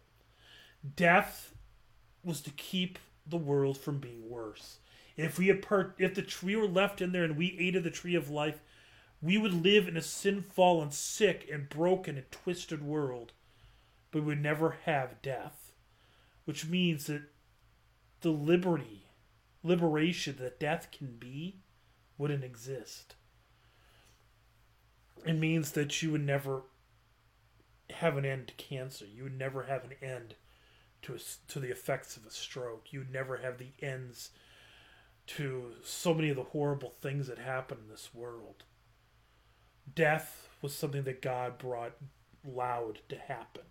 Death 0.96 1.56
was 2.24 2.40
to 2.42 2.52
keep 2.52 3.00
the 3.26 3.36
world 3.36 3.80
from 3.80 3.98
being 3.98 4.30
worse. 4.30 4.78
If 5.16 5.40
we 5.40 5.48
had 5.48 5.64
per- 5.64 5.96
if 5.98 6.14
the 6.14 6.22
tree 6.22 6.56
were 6.56 6.68
left 6.68 7.02
in 7.02 7.14
there 7.14 7.24
and 7.24 7.36
we 7.36 7.58
ate 7.58 7.76
of 7.76 7.84
the 7.84 7.90
tree 7.90 8.14
of 8.14 8.30
life, 8.30 8.62
we 9.22 9.38
would 9.38 9.54
live 9.54 9.88
in 9.88 9.98
a 9.98 10.02
sin 10.02 10.42
fallen, 10.42 10.92
sick 10.92 11.48
and 11.52 11.70
broken 11.70 12.18
and 12.18 12.32
twisted 12.32 12.84
world, 12.84 13.32
but 14.12 14.22
we 14.22 14.28
would 14.28 14.42
never 14.42 14.78
have 14.86 15.22
death, 15.22 15.72
which 16.46 16.68
means 16.68 17.08
that 17.08 17.24
the 18.22 18.30
liberty, 18.30 19.06
liberation 19.64 20.36
that 20.40 20.60
death 20.60 20.90
can 20.92 21.16
be, 21.18 21.62
wouldn't 22.18 22.44
exist. 22.44 23.16
It 25.26 25.34
means 25.34 25.72
that 25.72 26.02
you 26.02 26.12
would 26.12 26.26
never 26.26 26.64
have 27.90 28.18
an 28.18 28.26
end 28.26 28.48
to 28.50 28.54
cancer. 28.54 29.06
You 29.06 29.24
would 29.24 29.38
never 29.38 29.64
have 29.64 29.84
an 29.84 29.94
end 30.02 30.36
to 31.04 31.16
a, 31.16 31.20
to 31.50 31.60
the 31.60 31.72
effects 31.72 32.18
of 32.18 32.26
a 32.26 32.32
stroke. 32.32 32.88
You 32.92 33.00
would 33.00 33.12
never 33.12 33.38
have 33.38 33.58
the 33.58 33.72
ends 33.82 34.32
to 35.28 35.74
so 35.84 36.14
many 36.14 36.30
of 36.30 36.36
the 36.36 36.44
horrible 36.44 36.94
things 37.02 37.28
that 37.28 37.40
happen 37.40 37.80
in 37.84 37.90
this 37.90 38.14
world 38.14 38.64
death 39.96 40.48
was 40.62 40.74
something 40.74 41.04
that 41.04 41.22
God 41.22 41.58
brought 41.58 41.94
loud 42.46 43.00
to 43.10 43.16
happen. 43.16 43.64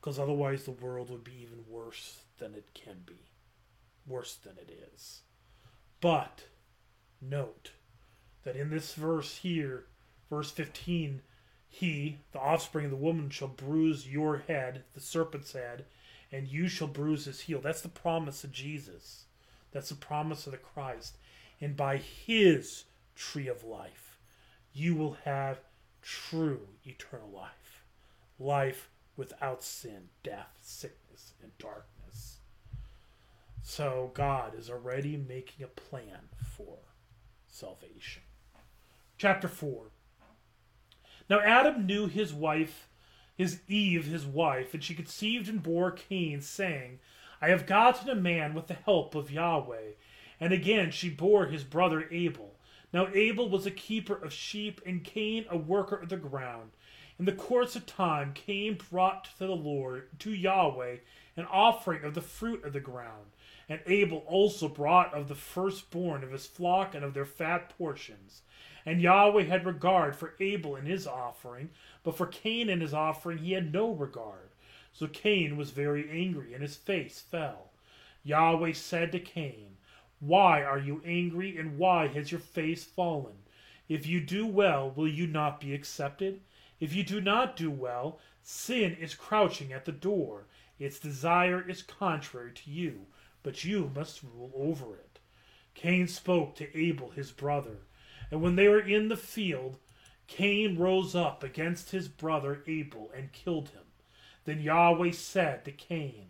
Because 0.00 0.18
otherwise, 0.18 0.64
the 0.64 0.70
world 0.70 1.10
would 1.10 1.24
be 1.24 1.42
even 1.42 1.64
worse 1.68 2.20
than 2.38 2.54
it 2.54 2.68
can 2.74 3.02
be. 3.04 3.30
Worse 4.06 4.34
than 4.34 4.56
it 4.56 4.70
is. 4.94 5.22
But 6.00 6.44
note 7.20 7.72
that 8.44 8.56
in 8.56 8.70
this 8.70 8.94
verse 8.94 9.38
here, 9.38 9.86
verse 10.30 10.50
15, 10.50 11.22
he, 11.68 12.18
the 12.32 12.38
offspring 12.38 12.84
of 12.84 12.90
the 12.92 12.96
woman, 12.96 13.30
shall 13.30 13.48
bruise 13.48 14.08
your 14.08 14.38
head, 14.46 14.84
the 14.94 15.00
serpent's 15.00 15.52
head, 15.52 15.84
and 16.30 16.46
you 16.46 16.68
shall 16.68 16.88
bruise 16.88 17.24
his 17.24 17.40
heel. 17.40 17.60
That's 17.60 17.80
the 17.80 17.88
promise 17.88 18.44
of 18.44 18.52
Jesus. 18.52 19.24
That's 19.72 19.88
the 19.88 19.96
promise 19.96 20.46
of 20.46 20.52
the 20.52 20.58
Christ. 20.58 21.16
And 21.60 21.76
by 21.76 21.96
his 21.96 22.84
tree 23.14 23.48
of 23.48 23.64
life 23.64 24.05
you 24.76 24.94
will 24.94 25.16
have 25.24 25.60
true 26.02 26.60
eternal 26.84 27.30
life. 27.30 27.82
Life 28.38 28.90
without 29.16 29.64
sin, 29.64 30.08
death, 30.22 30.58
sickness, 30.60 31.32
and 31.42 31.56
darkness. 31.58 32.36
So 33.62 34.10
God 34.12 34.52
is 34.56 34.68
already 34.68 35.16
making 35.16 35.64
a 35.64 35.68
plan 35.68 36.28
for 36.56 36.76
salvation. 37.48 38.22
Chapter 39.16 39.48
4. 39.48 39.84
Now 41.30 41.40
Adam 41.40 41.86
knew 41.86 42.06
his 42.06 42.34
wife, 42.34 42.88
his 43.34 43.60
Eve, 43.66 44.04
his 44.04 44.26
wife, 44.26 44.74
and 44.74 44.84
she 44.84 44.94
conceived 44.94 45.48
and 45.48 45.62
bore 45.62 45.90
Cain, 45.90 46.42
saying, 46.42 46.98
I 47.40 47.48
have 47.48 47.66
gotten 47.66 48.10
a 48.10 48.14
man 48.14 48.52
with 48.52 48.66
the 48.66 48.74
help 48.74 49.14
of 49.14 49.30
Yahweh. 49.30 49.92
And 50.38 50.52
again 50.52 50.90
she 50.90 51.08
bore 51.08 51.46
his 51.46 51.64
brother 51.64 52.06
Abel. 52.10 52.55
Now 52.92 53.08
Abel 53.12 53.48
was 53.48 53.66
a 53.66 53.70
keeper 53.70 54.14
of 54.14 54.32
sheep, 54.32 54.80
and 54.86 55.04
Cain 55.04 55.44
a 55.50 55.56
worker 55.56 55.96
of 55.96 56.08
the 56.08 56.16
ground. 56.16 56.70
In 57.18 57.24
the 57.24 57.32
course 57.32 57.76
of 57.76 57.86
time, 57.86 58.32
Cain 58.34 58.78
brought 58.90 59.24
to 59.38 59.46
the 59.46 59.56
Lord, 59.56 60.08
to 60.20 60.30
Yahweh, 60.30 60.96
an 61.36 61.46
offering 61.46 62.04
of 62.04 62.14
the 62.14 62.20
fruit 62.20 62.64
of 62.64 62.72
the 62.72 62.80
ground. 62.80 63.26
And 63.68 63.80
Abel 63.86 64.18
also 64.26 64.68
brought 64.68 65.12
of 65.12 65.28
the 65.28 65.34
firstborn 65.34 66.22
of 66.22 66.30
his 66.30 66.46
flock 66.46 66.94
and 66.94 67.04
of 67.04 67.14
their 67.14 67.24
fat 67.24 67.76
portions. 67.76 68.42
And 68.84 69.02
Yahweh 69.02 69.44
had 69.44 69.66
regard 69.66 70.14
for 70.14 70.34
Abel 70.38 70.76
and 70.76 70.86
his 70.86 71.06
offering, 71.06 71.70
but 72.04 72.16
for 72.16 72.26
Cain 72.26 72.68
and 72.68 72.80
his 72.80 72.94
offering 72.94 73.38
he 73.38 73.52
had 73.52 73.72
no 73.72 73.90
regard. 73.90 74.50
So 74.92 75.06
Cain 75.08 75.56
was 75.56 75.70
very 75.70 76.08
angry, 76.08 76.54
and 76.54 76.62
his 76.62 76.76
face 76.76 77.20
fell. 77.20 77.70
Yahweh 78.22 78.72
said 78.72 79.10
to 79.12 79.20
Cain, 79.20 79.75
why 80.20 80.62
are 80.62 80.78
you 80.78 81.02
angry, 81.04 81.58
and 81.58 81.78
why 81.78 82.08
has 82.08 82.30
your 82.30 82.40
face 82.40 82.84
fallen? 82.84 83.34
If 83.88 84.06
you 84.06 84.20
do 84.20 84.46
well, 84.46 84.90
will 84.90 85.08
you 85.08 85.26
not 85.26 85.60
be 85.60 85.74
accepted? 85.74 86.40
If 86.80 86.94
you 86.94 87.02
do 87.04 87.20
not 87.20 87.56
do 87.56 87.70
well, 87.70 88.18
sin 88.42 88.96
is 89.00 89.14
crouching 89.14 89.72
at 89.72 89.84
the 89.84 89.92
door. 89.92 90.46
Its 90.78 90.98
desire 90.98 91.66
is 91.68 91.82
contrary 91.82 92.52
to 92.52 92.70
you, 92.70 93.06
but 93.42 93.64
you 93.64 93.90
must 93.94 94.22
rule 94.22 94.52
over 94.54 94.96
it. 94.96 95.18
Cain 95.74 96.08
spoke 96.08 96.56
to 96.56 96.76
Abel 96.76 97.10
his 97.10 97.30
brother, 97.30 97.78
and 98.30 98.40
when 98.40 98.56
they 98.56 98.68
were 98.68 98.80
in 98.80 99.08
the 99.08 99.16
field, 99.16 99.78
Cain 100.26 100.76
rose 100.78 101.14
up 101.14 101.42
against 101.42 101.90
his 101.90 102.08
brother 102.08 102.62
Abel 102.66 103.10
and 103.14 103.32
killed 103.32 103.68
him. 103.68 103.84
Then 104.44 104.60
Yahweh 104.60 105.12
said 105.12 105.64
to 105.64 105.72
Cain, 105.72 106.28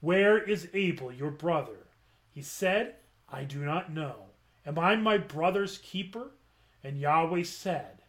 Where 0.00 0.38
is 0.38 0.68
Abel 0.72 1.12
your 1.12 1.30
brother? 1.30 1.88
He 2.30 2.42
said, 2.42 2.96
I 3.28 3.44
do 3.44 3.64
not 3.64 3.92
know. 3.92 4.30
Am 4.66 4.78
I 4.78 4.96
my 4.96 5.18
brother's 5.18 5.78
keeper? 5.78 6.32
And 6.82 6.98
Yahweh 6.98 7.44
said, 7.44 8.02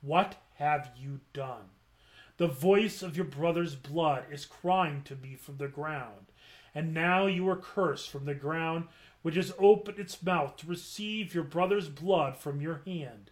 What 0.00 0.36
have 0.54 0.90
you 0.96 1.20
done? 1.32 1.70
The 2.38 2.48
voice 2.48 3.02
of 3.02 3.16
your 3.16 3.24
brother's 3.24 3.74
blood 3.74 4.24
is 4.30 4.44
crying 4.44 5.02
to 5.04 5.16
me 5.16 5.36
from 5.36 5.56
the 5.56 5.68
ground. 5.68 6.26
And 6.74 6.92
now 6.92 7.26
you 7.26 7.48
are 7.48 7.56
cursed 7.56 8.10
from 8.10 8.26
the 8.26 8.34
ground 8.34 8.88
which 9.22 9.34
has 9.34 9.52
opened 9.58 9.98
its 9.98 10.22
mouth 10.22 10.56
to 10.56 10.68
receive 10.68 11.34
your 11.34 11.42
brother's 11.42 11.88
blood 11.88 12.36
from 12.36 12.60
your 12.60 12.82
hand. 12.86 13.30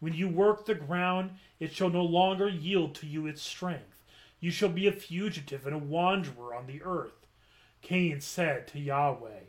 When 0.00 0.14
you 0.14 0.28
work 0.28 0.64
the 0.64 0.74
ground, 0.74 1.32
it 1.60 1.74
shall 1.74 1.90
no 1.90 2.02
longer 2.02 2.48
yield 2.48 2.94
to 2.94 3.06
you 3.06 3.26
its 3.26 3.42
strength. 3.42 4.02
You 4.40 4.50
shall 4.50 4.70
be 4.70 4.86
a 4.86 4.92
fugitive 4.92 5.66
and 5.66 5.74
a 5.74 5.78
wanderer 5.78 6.54
on 6.54 6.66
the 6.66 6.82
earth. 6.82 7.26
Cain 7.82 8.20
said 8.20 8.66
to 8.68 8.78
Yahweh, 8.78 9.40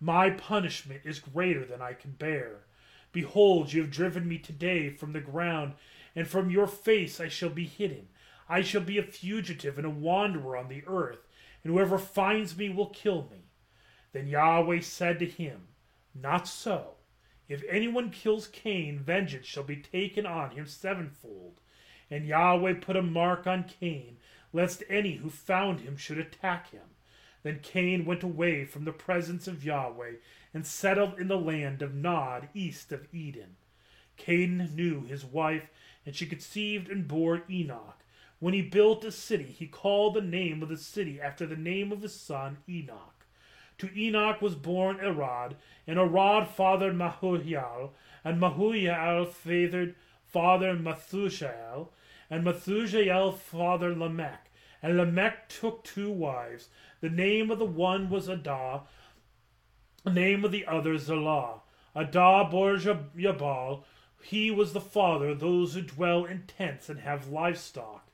My 0.00 0.30
punishment 0.30 1.02
is 1.04 1.18
greater 1.20 1.64
than 1.64 1.80
I 1.80 1.94
can 1.94 2.12
bear. 2.12 2.66
Behold, 3.12 3.72
you 3.72 3.80
have 3.82 3.90
driven 3.90 4.28
me 4.28 4.38
today 4.38 4.90
from 4.90 5.12
the 5.12 5.20
ground, 5.20 5.74
and 6.14 6.28
from 6.28 6.50
your 6.50 6.66
face 6.66 7.18
I 7.18 7.28
shall 7.28 7.48
be 7.48 7.66
hidden. 7.66 8.08
I 8.48 8.60
shall 8.60 8.82
be 8.82 8.98
a 8.98 9.02
fugitive 9.02 9.78
and 9.78 9.86
a 9.86 9.90
wanderer 9.90 10.56
on 10.56 10.68
the 10.68 10.82
earth, 10.86 11.26
and 11.64 11.72
whoever 11.72 11.98
finds 11.98 12.56
me 12.56 12.68
will 12.68 12.90
kill 12.90 13.28
me. 13.30 13.48
Then 14.12 14.28
Yahweh 14.28 14.80
said 14.80 15.18
to 15.20 15.26
him, 15.26 15.68
Not 16.14 16.46
so. 16.46 16.96
If 17.48 17.62
anyone 17.68 18.10
kills 18.10 18.48
Cain, 18.48 18.98
vengeance 18.98 19.46
shall 19.46 19.62
be 19.62 19.76
taken 19.76 20.26
on 20.26 20.50
him 20.50 20.66
sevenfold. 20.66 21.60
And 22.10 22.26
Yahweh 22.26 22.74
put 22.74 22.96
a 22.96 23.02
mark 23.02 23.46
on 23.46 23.64
Cain, 23.64 24.18
lest 24.52 24.82
any 24.88 25.16
who 25.16 25.30
found 25.30 25.80
him 25.80 25.96
should 25.96 26.18
attack 26.18 26.70
him. 26.70 26.95
Then 27.46 27.60
Cain 27.62 28.04
went 28.04 28.24
away 28.24 28.64
from 28.64 28.86
the 28.86 28.92
presence 28.92 29.46
of 29.46 29.62
Yahweh 29.62 30.14
and 30.52 30.66
settled 30.66 31.20
in 31.20 31.28
the 31.28 31.38
land 31.38 31.80
of 31.80 31.94
Nod, 31.94 32.48
east 32.54 32.90
of 32.90 33.06
Eden. 33.14 33.54
Cain 34.16 34.72
knew 34.74 35.04
his 35.04 35.24
wife, 35.24 35.70
and 36.04 36.12
she 36.12 36.26
conceived 36.26 36.88
and 36.90 37.06
bore 37.06 37.44
Enoch. 37.48 38.02
When 38.40 38.52
he 38.52 38.62
built 38.62 39.04
a 39.04 39.12
city, 39.12 39.44
he 39.44 39.68
called 39.68 40.14
the 40.14 40.22
name 40.22 40.60
of 40.60 40.68
the 40.68 40.76
city 40.76 41.20
after 41.20 41.46
the 41.46 41.54
name 41.54 41.92
of 41.92 42.02
his 42.02 42.18
son 42.18 42.56
Enoch. 42.68 43.24
To 43.78 43.96
Enoch 43.96 44.42
was 44.42 44.56
born 44.56 44.98
Arad, 45.00 45.54
and 45.86 46.00
Arad 46.00 46.48
fathered 46.48 46.96
Mehujael, 46.96 47.90
and 48.24 48.40
Mehujael 48.40 49.28
fathered 49.28 49.94
father 50.26 50.74
Methuselah, 50.74 51.86
and 52.28 52.42
Methuselah 52.42 53.34
fathered 53.34 53.98
Lamech. 53.98 54.50
And 54.86 54.98
Lamech 54.98 55.48
took 55.48 55.82
two 55.82 56.12
wives. 56.12 56.68
The 57.00 57.10
name 57.10 57.50
of 57.50 57.58
the 57.58 57.64
one 57.64 58.08
was 58.08 58.28
Adah, 58.28 58.82
the 60.04 60.12
name 60.12 60.44
of 60.44 60.52
the 60.52 60.64
other 60.64 60.96
Zillah. 60.96 61.62
Adah 61.96 62.48
bore 62.48 62.76
Jabal. 62.76 63.84
He 64.22 64.52
was 64.52 64.72
the 64.72 64.80
father 64.80 65.30
of 65.30 65.40
those 65.40 65.74
who 65.74 65.82
dwell 65.82 66.24
in 66.24 66.44
tents 66.46 66.88
and 66.88 67.00
have 67.00 67.30
livestock. 67.32 68.06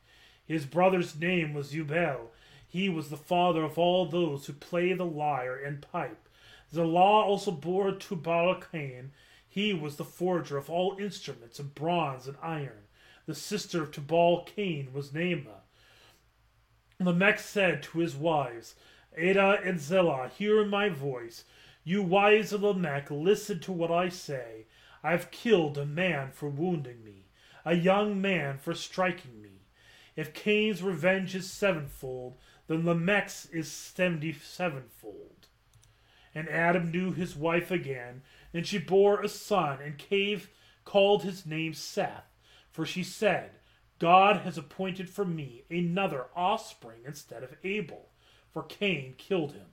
His 0.47 0.65
brother's 0.65 1.15
name 1.15 1.53
was 1.53 1.73
Jubal, 1.73 2.31
he 2.67 2.89
was 2.89 3.11
the 3.11 3.19
father 3.19 3.65
of 3.65 3.79
all 3.79 4.07
those 4.07 4.47
who 4.47 4.55
play 4.55 4.95
the 4.95 5.05
lyre 5.05 5.63
and 5.63 5.83
pipe. 5.83 6.27
Zillah 6.73 7.27
also 7.27 7.51
bore 7.51 7.93
Tubal 7.93 8.63
Cain. 8.73 9.13
He 9.47 9.75
was 9.75 9.97
the 9.97 10.07
forger 10.07 10.57
of 10.57 10.71
all 10.71 10.97
instruments 10.99 11.59
of 11.59 11.75
bronze 11.75 12.27
and 12.27 12.39
iron. 12.43 12.89
The 13.27 13.35
sister 13.35 13.83
of 13.83 13.93
Tubal 13.93 14.45
Cain 14.45 14.95
was 14.95 15.11
Naamah. 15.11 15.62
Lamech 17.05 17.38
said 17.38 17.83
to 17.85 17.99
his 17.99 18.15
wives, 18.15 18.75
Adah 19.17 19.61
and 19.65 19.81
Zillah, 19.81 20.31
hear 20.37 20.65
my 20.65 20.88
voice. 20.88 21.45
You 21.85 22.03
wives 22.03 22.53
of 22.53 22.62
Lamech, 22.62 23.11
listen 23.11 23.61
to 23.61 23.73
what 23.73 23.91
I 23.91 24.09
say. 24.09 24.67
I 25.03 25.11
have 25.11 25.31
killed 25.31 25.77
a 25.77 25.85
man 25.85 26.31
for 26.31 26.49
wounding 26.49 27.05
me, 27.05 27.27
a 27.65 27.75
young 27.75 28.21
man 28.21 28.59
for 28.59 28.75
striking 28.75 29.43
me. 29.43 29.62
If 30.15 30.35
Cain's 30.35 30.83
revenge 30.83 31.35
is 31.35 31.51
sevenfold, 31.51 32.37
then 32.69 32.85
Lamech's 32.85 33.47
is 33.47 33.71
seventy 33.71 34.33
sevenfold. 34.33 35.49
And 36.35 36.49
Adam 36.49 36.91
knew 36.91 37.12
his 37.12 37.37
wife 37.37 37.71
again, 37.71 38.23
and 38.55 38.67
she 38.67 38.79
bore 38.79 39.21
a 39.21 39.29
son, 39.29 39.81
and 39.83 39.99
Cave 39.99 40.51
called 40.85 41.25
his 41.25 41.45
name 41.45 41.75
Seth, 41.75 42.31
for 42.71 42.87
she 42.87 43.03
said, 43.03 43.51
God 44.03 44.38
has 44.38 44.59
appointed 44.59 45.09
for 45.09 45.25
me 45.25 45.62
another 45.71 46.27
offspring 46.35 47.03
instead 47.07 47.45
of 47.45 47.55
Abel, 47.62 48.09
for 48.51 48.65
Cain 48.65 49.15
killed 49.17 49.53
him. 49.53 49.69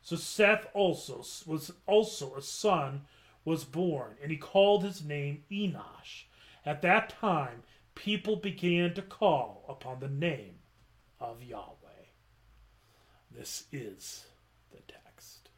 So 0.00 0.14
Seth 0.14 0.68
also 0.74 1.24
was 1.44 1.72
also 1.84 2.36
a 2.36 2.40
son 2.40 3.00
was 3.44 3.64
born, 3.64 4.14
and 4.22 4.30
he 4.30 4.36
called 4.36 4.84
his 4.84 5.04
name 5.04 5.42
Enosh. 5.50 6.26
At 6.64 6.82
that 6.82 7.08
time, 7.08 7.64
people 7.96 8.36
began 8.36 8.94
to 8.94 9.02
call 9.02 9.64
upon 9.68 9.98
the 9.98 10.08
name 10.08 10.60
of 11.18 11.42
Yahweh. 11.42 12.12
This 13.28 13.64
is 13.72 14.26
the 14.70 14.82
text. 14.86 15.50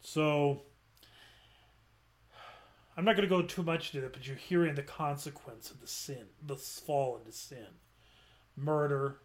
So, 0.00 0.62
I'm 3.00 3.06
not 3.06 3.16
going 3.16 3.26
to 3.26 3.34
go 3.34 3.40
too 3.40 3.62
much 3.62 3.94
into 3.94 4.06
it, 4.06 4.12
but 4.12 4.26
you're 4.26 4.36
hearing 4.36 4.74
the 4.74 4.82
consequence 4.82 5.70
of 5.70 5.80
the 5.80 5.86
sin, 5.86 6.26
the 6.46 6.54
fall 6.56 7.16
into 7.16 7.32
sin. 7.32 7.78
Murder 8.54 9.22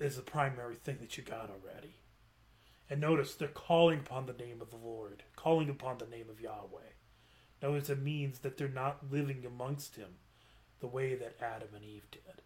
is 0.00 0.16
the 0.16 0.22
primary 0.22 0.76
thing 0.76 0.96
that 1.02 1.18
you 1.18 1.22
got 1.22 1.50
already. 1.50 1.96
And 2.88 2.98
notice 2.98 3.34
they're 3.34 3.48
calling 3.48 3.98
upon 3.98 4.24
the 4.24 4.32
name 4.32 4.62
of 4.62 4.70
the 4.70 4.78
Lord, 4.78 5.22
calling 5.36 5.68
upon 5.68 5.98
the 5.98 6.06
name 6.06 6.30
of 6.30 6.40
Yahweh. 6.40 6.94
Notice 7.60 7.90
it 7.90 8.00
means 8.00 8.38
that 8.38 8.56
they're 8.56 8.66
not 8.66 9.12
living 9.12 9.44
amongst 9.44 9.96
Him 9.96 10.14
the 10.80 10.86
way 10.86 11.14
that 11.14 11.36
Adam 11.42 11.68
and 11.74 11.84
Eve 11.84 12.10
did. 12.10 12.40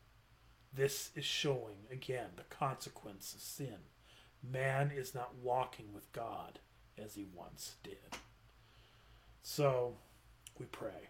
This 0.75 1.13
is 1.15 1.25
showing, 1.25 1.87
again, 1.89 2.31
the 2.35 2.53
consequence 2.53 3.33
of 3.33 3.43
sin. 3.43 3.79
Man 4.43 4.91
is 4.93 5.15
not 5.15 5.37
walking 5.41 5.93
with 5.95 6.13
God 6.13 6.59
as 6.99 7.15
he 7.15 7.29
once 7.33 7.77
did. 7.85 8.19
So, 9.43 9.95
we 10.59 10.67
pray. 10.67 11.09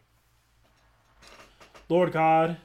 Lord 1.89 2.13
God, 2.13 2.57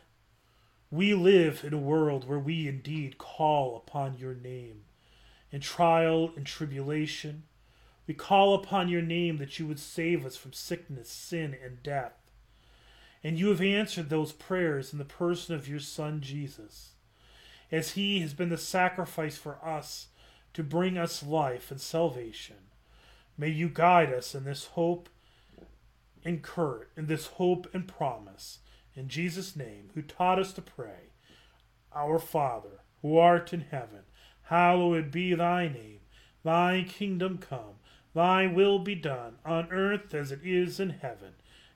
we 0.89 1.13
live 1.13 1.63
in 1.65 1.73
a 1.73 1.77
world 1.77 2.27
where 2.27 2.39
we 2.39 2.67
indeed 2.67 3.17
call 3.17 3.75
upon 3.75 4.17
your 4.17 4.33
name. 4.33 4.83
In 5.51 5.59
trial 5.59 6.31
and 6.35 6.45
tribulation, 6.45 7.43
we 8.07 8.13
call 8.13 8.53
upon 8.53 8.87
your 8.87 9.01
name 9.01 9.37
that 9.37 9.59
you 9.59 9.67
would 9.67 9.79
save 9.79 10.25
us 10.25 10.37
from 10.37 10.53
sickness, 10.53 11.09
sin, 11.09 11.55
and 11.61 11.83
death. 11.83 12.13
And 13.21 13.37
you 13.37 13.49
have 13.49 13.61
answered 13.61 14.09
those 14.09 14.31
prayers 14.31 14.93
in 14.93 14.99
the 14.99 15.05
person 15.05 15.53
of 15.53 15.67
your 15.67 15.81
Son, 15.81 16.21
Jesus, 16.21 16.91
as 17.69 17.91
he 17.91 18.21
has 18.21 18.33
been 18.33 18.49
the 18.49 18.57
sacrifice 18.57 19.35
for 19.35 19.57
us 19.63 20.07
to 20.53 20.63
bring 20.63 20.97
us 20.97 21.21
life 21.21 21.69
and 21.69 21.81
salvation. 21.81 22.55
May 23.37 23.49
you 23.49 23.67
guide 23.67 24.13
us 24.13 24.33
in 24.33 24.45
this 24.45 24.67
hope 24.67 25.09
and 26.23 26.41
courage, 26.41 26.87
in 26.95 27.07
this 27.07 27.27
hope 27.27 27.67
and 27.73 27.87
promise. 27.87 28.59
In 28.95 29.07
Jesus' 29.07 29.55
name, 29.55 29.89
who 29.93 30.01
taught 30.01 30.39
us 30.39 30.53
to 30.53 30.61
pray, 30.61 31.11
Our 31.93 32.19
Father, 32.19 32.81
who 33.01 33.17
art 33.17 33.53
in 33.53 33.61
heaven, 33.61 34.01
hallowed 34.43 35.11
be 35.11 35.33
thy 35.33 35.67
name. 35.67 35.99
Thy 36.43 36.85
kingdom 36.87 37.37
come, 37.37 37.79
thy 38.13 38.47
will 38.47 38.79
be 38.79 38.95
done, 38.95 39.35
on 39.45 39.71
earth 39.71 40.13
as 40.13 40.31
it 40.31 40.39
is 40.43 40.79
in 40.79 40.91
heaven. 40.91 41.33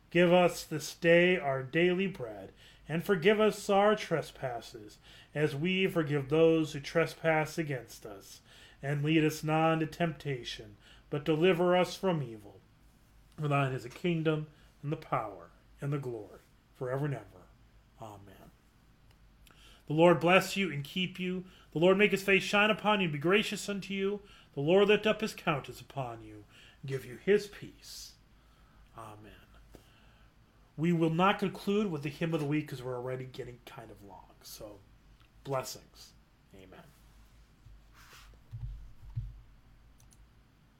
Give 0.09 0.31
us 0.33 0.63
this 0.63 0.93
day 0.95 1.37
our 1.37 1.61
daily 1.61 2.07
bread, 2.07 2.51
and 2.87 3.03
forgive 3.03 3.39
us 3.39 3.69
our 3.69 3.95
trespasses, 3.95 4.97
as 5.35 5.55
we 5.55 5.87
forgive 5.87 6.29
those 6.29 6.73
who 6.73 6.79
trespass 6.79 7.57
against 7.57 8.05
us. 8.05 8.41
And 8.81 9.03
lead 9.03 9.23
us 9.23 9.43
not 9.43 9.73
into 9.73 9.85
temptation, 9.85 10.77
but 11.09 11.23
deliver 11.25 11.77
us 11.77 11.95
from 11.95 12.23
evil. 12.23 12.60
For 13.41 13.47
thine 13.47 13.73
is 13.73 13.83
the 13.83 13.89
kingdom, 13.89 14.45
and 14.83 14.91
the 14.91 14.97
power, 14.97 15.49
and 15.81 15.91
the 15.91 15.97
glory, 15.97 16.41
forever 16.77 17.05
and 17.05 17.15
ever. 17.15 17.47
Amen. 17.99 18.51
The 19.87 19.93
Lord 19.93 20.19
bless 20.19 20.55
you 20.55 20.71
and 20.71 20.83
keep 20.83 21.19
you. 21.19 21.45
The 21.73 21.79
Lord 21.79 21.97
make 21.97 22.11
his 22.11 22.21
face 22.21 22.43
shine 22.43 22.69
upon 22.69 22.99
you 22.99 23.05
and 23.05 23.13
be 23.13 23.19
gracious 23.19 23.67
unto 23.67 23.95
you. 23.95 24.19
The 24.53 24.61
Lord 24.61 24.89
lift 24.89 25.07
up 25.07 25.21
his 25.21 25.33
countenance 25.33 25.81
upon 25.81 26.23
you 26.23 26.43
and 26.81 26.89
give 26.89 27.03
you 27.03 27.17
his 27.25 27.47
peace. 27.47 28.11
Amen. 28.95 29.31
We 30.77 30.93
will 30.93 31.09
not 31.09 31.39
conclude 31.39 31.89
with 31.89 32.03
the 32.03 32.09
hymn 32.09 32.35
of 32.35 32.41
the 32.41 32.45
week 32.45 32.67
because 32.67 32.83
we're 32.83 32.95
already 32.95 33.25
getting 33.25 33.57
kind 33.65 33.89
of 33.89 34.07
long. 34.07 34.19
So, 34.43 34.77
blessings. 35.43 36.10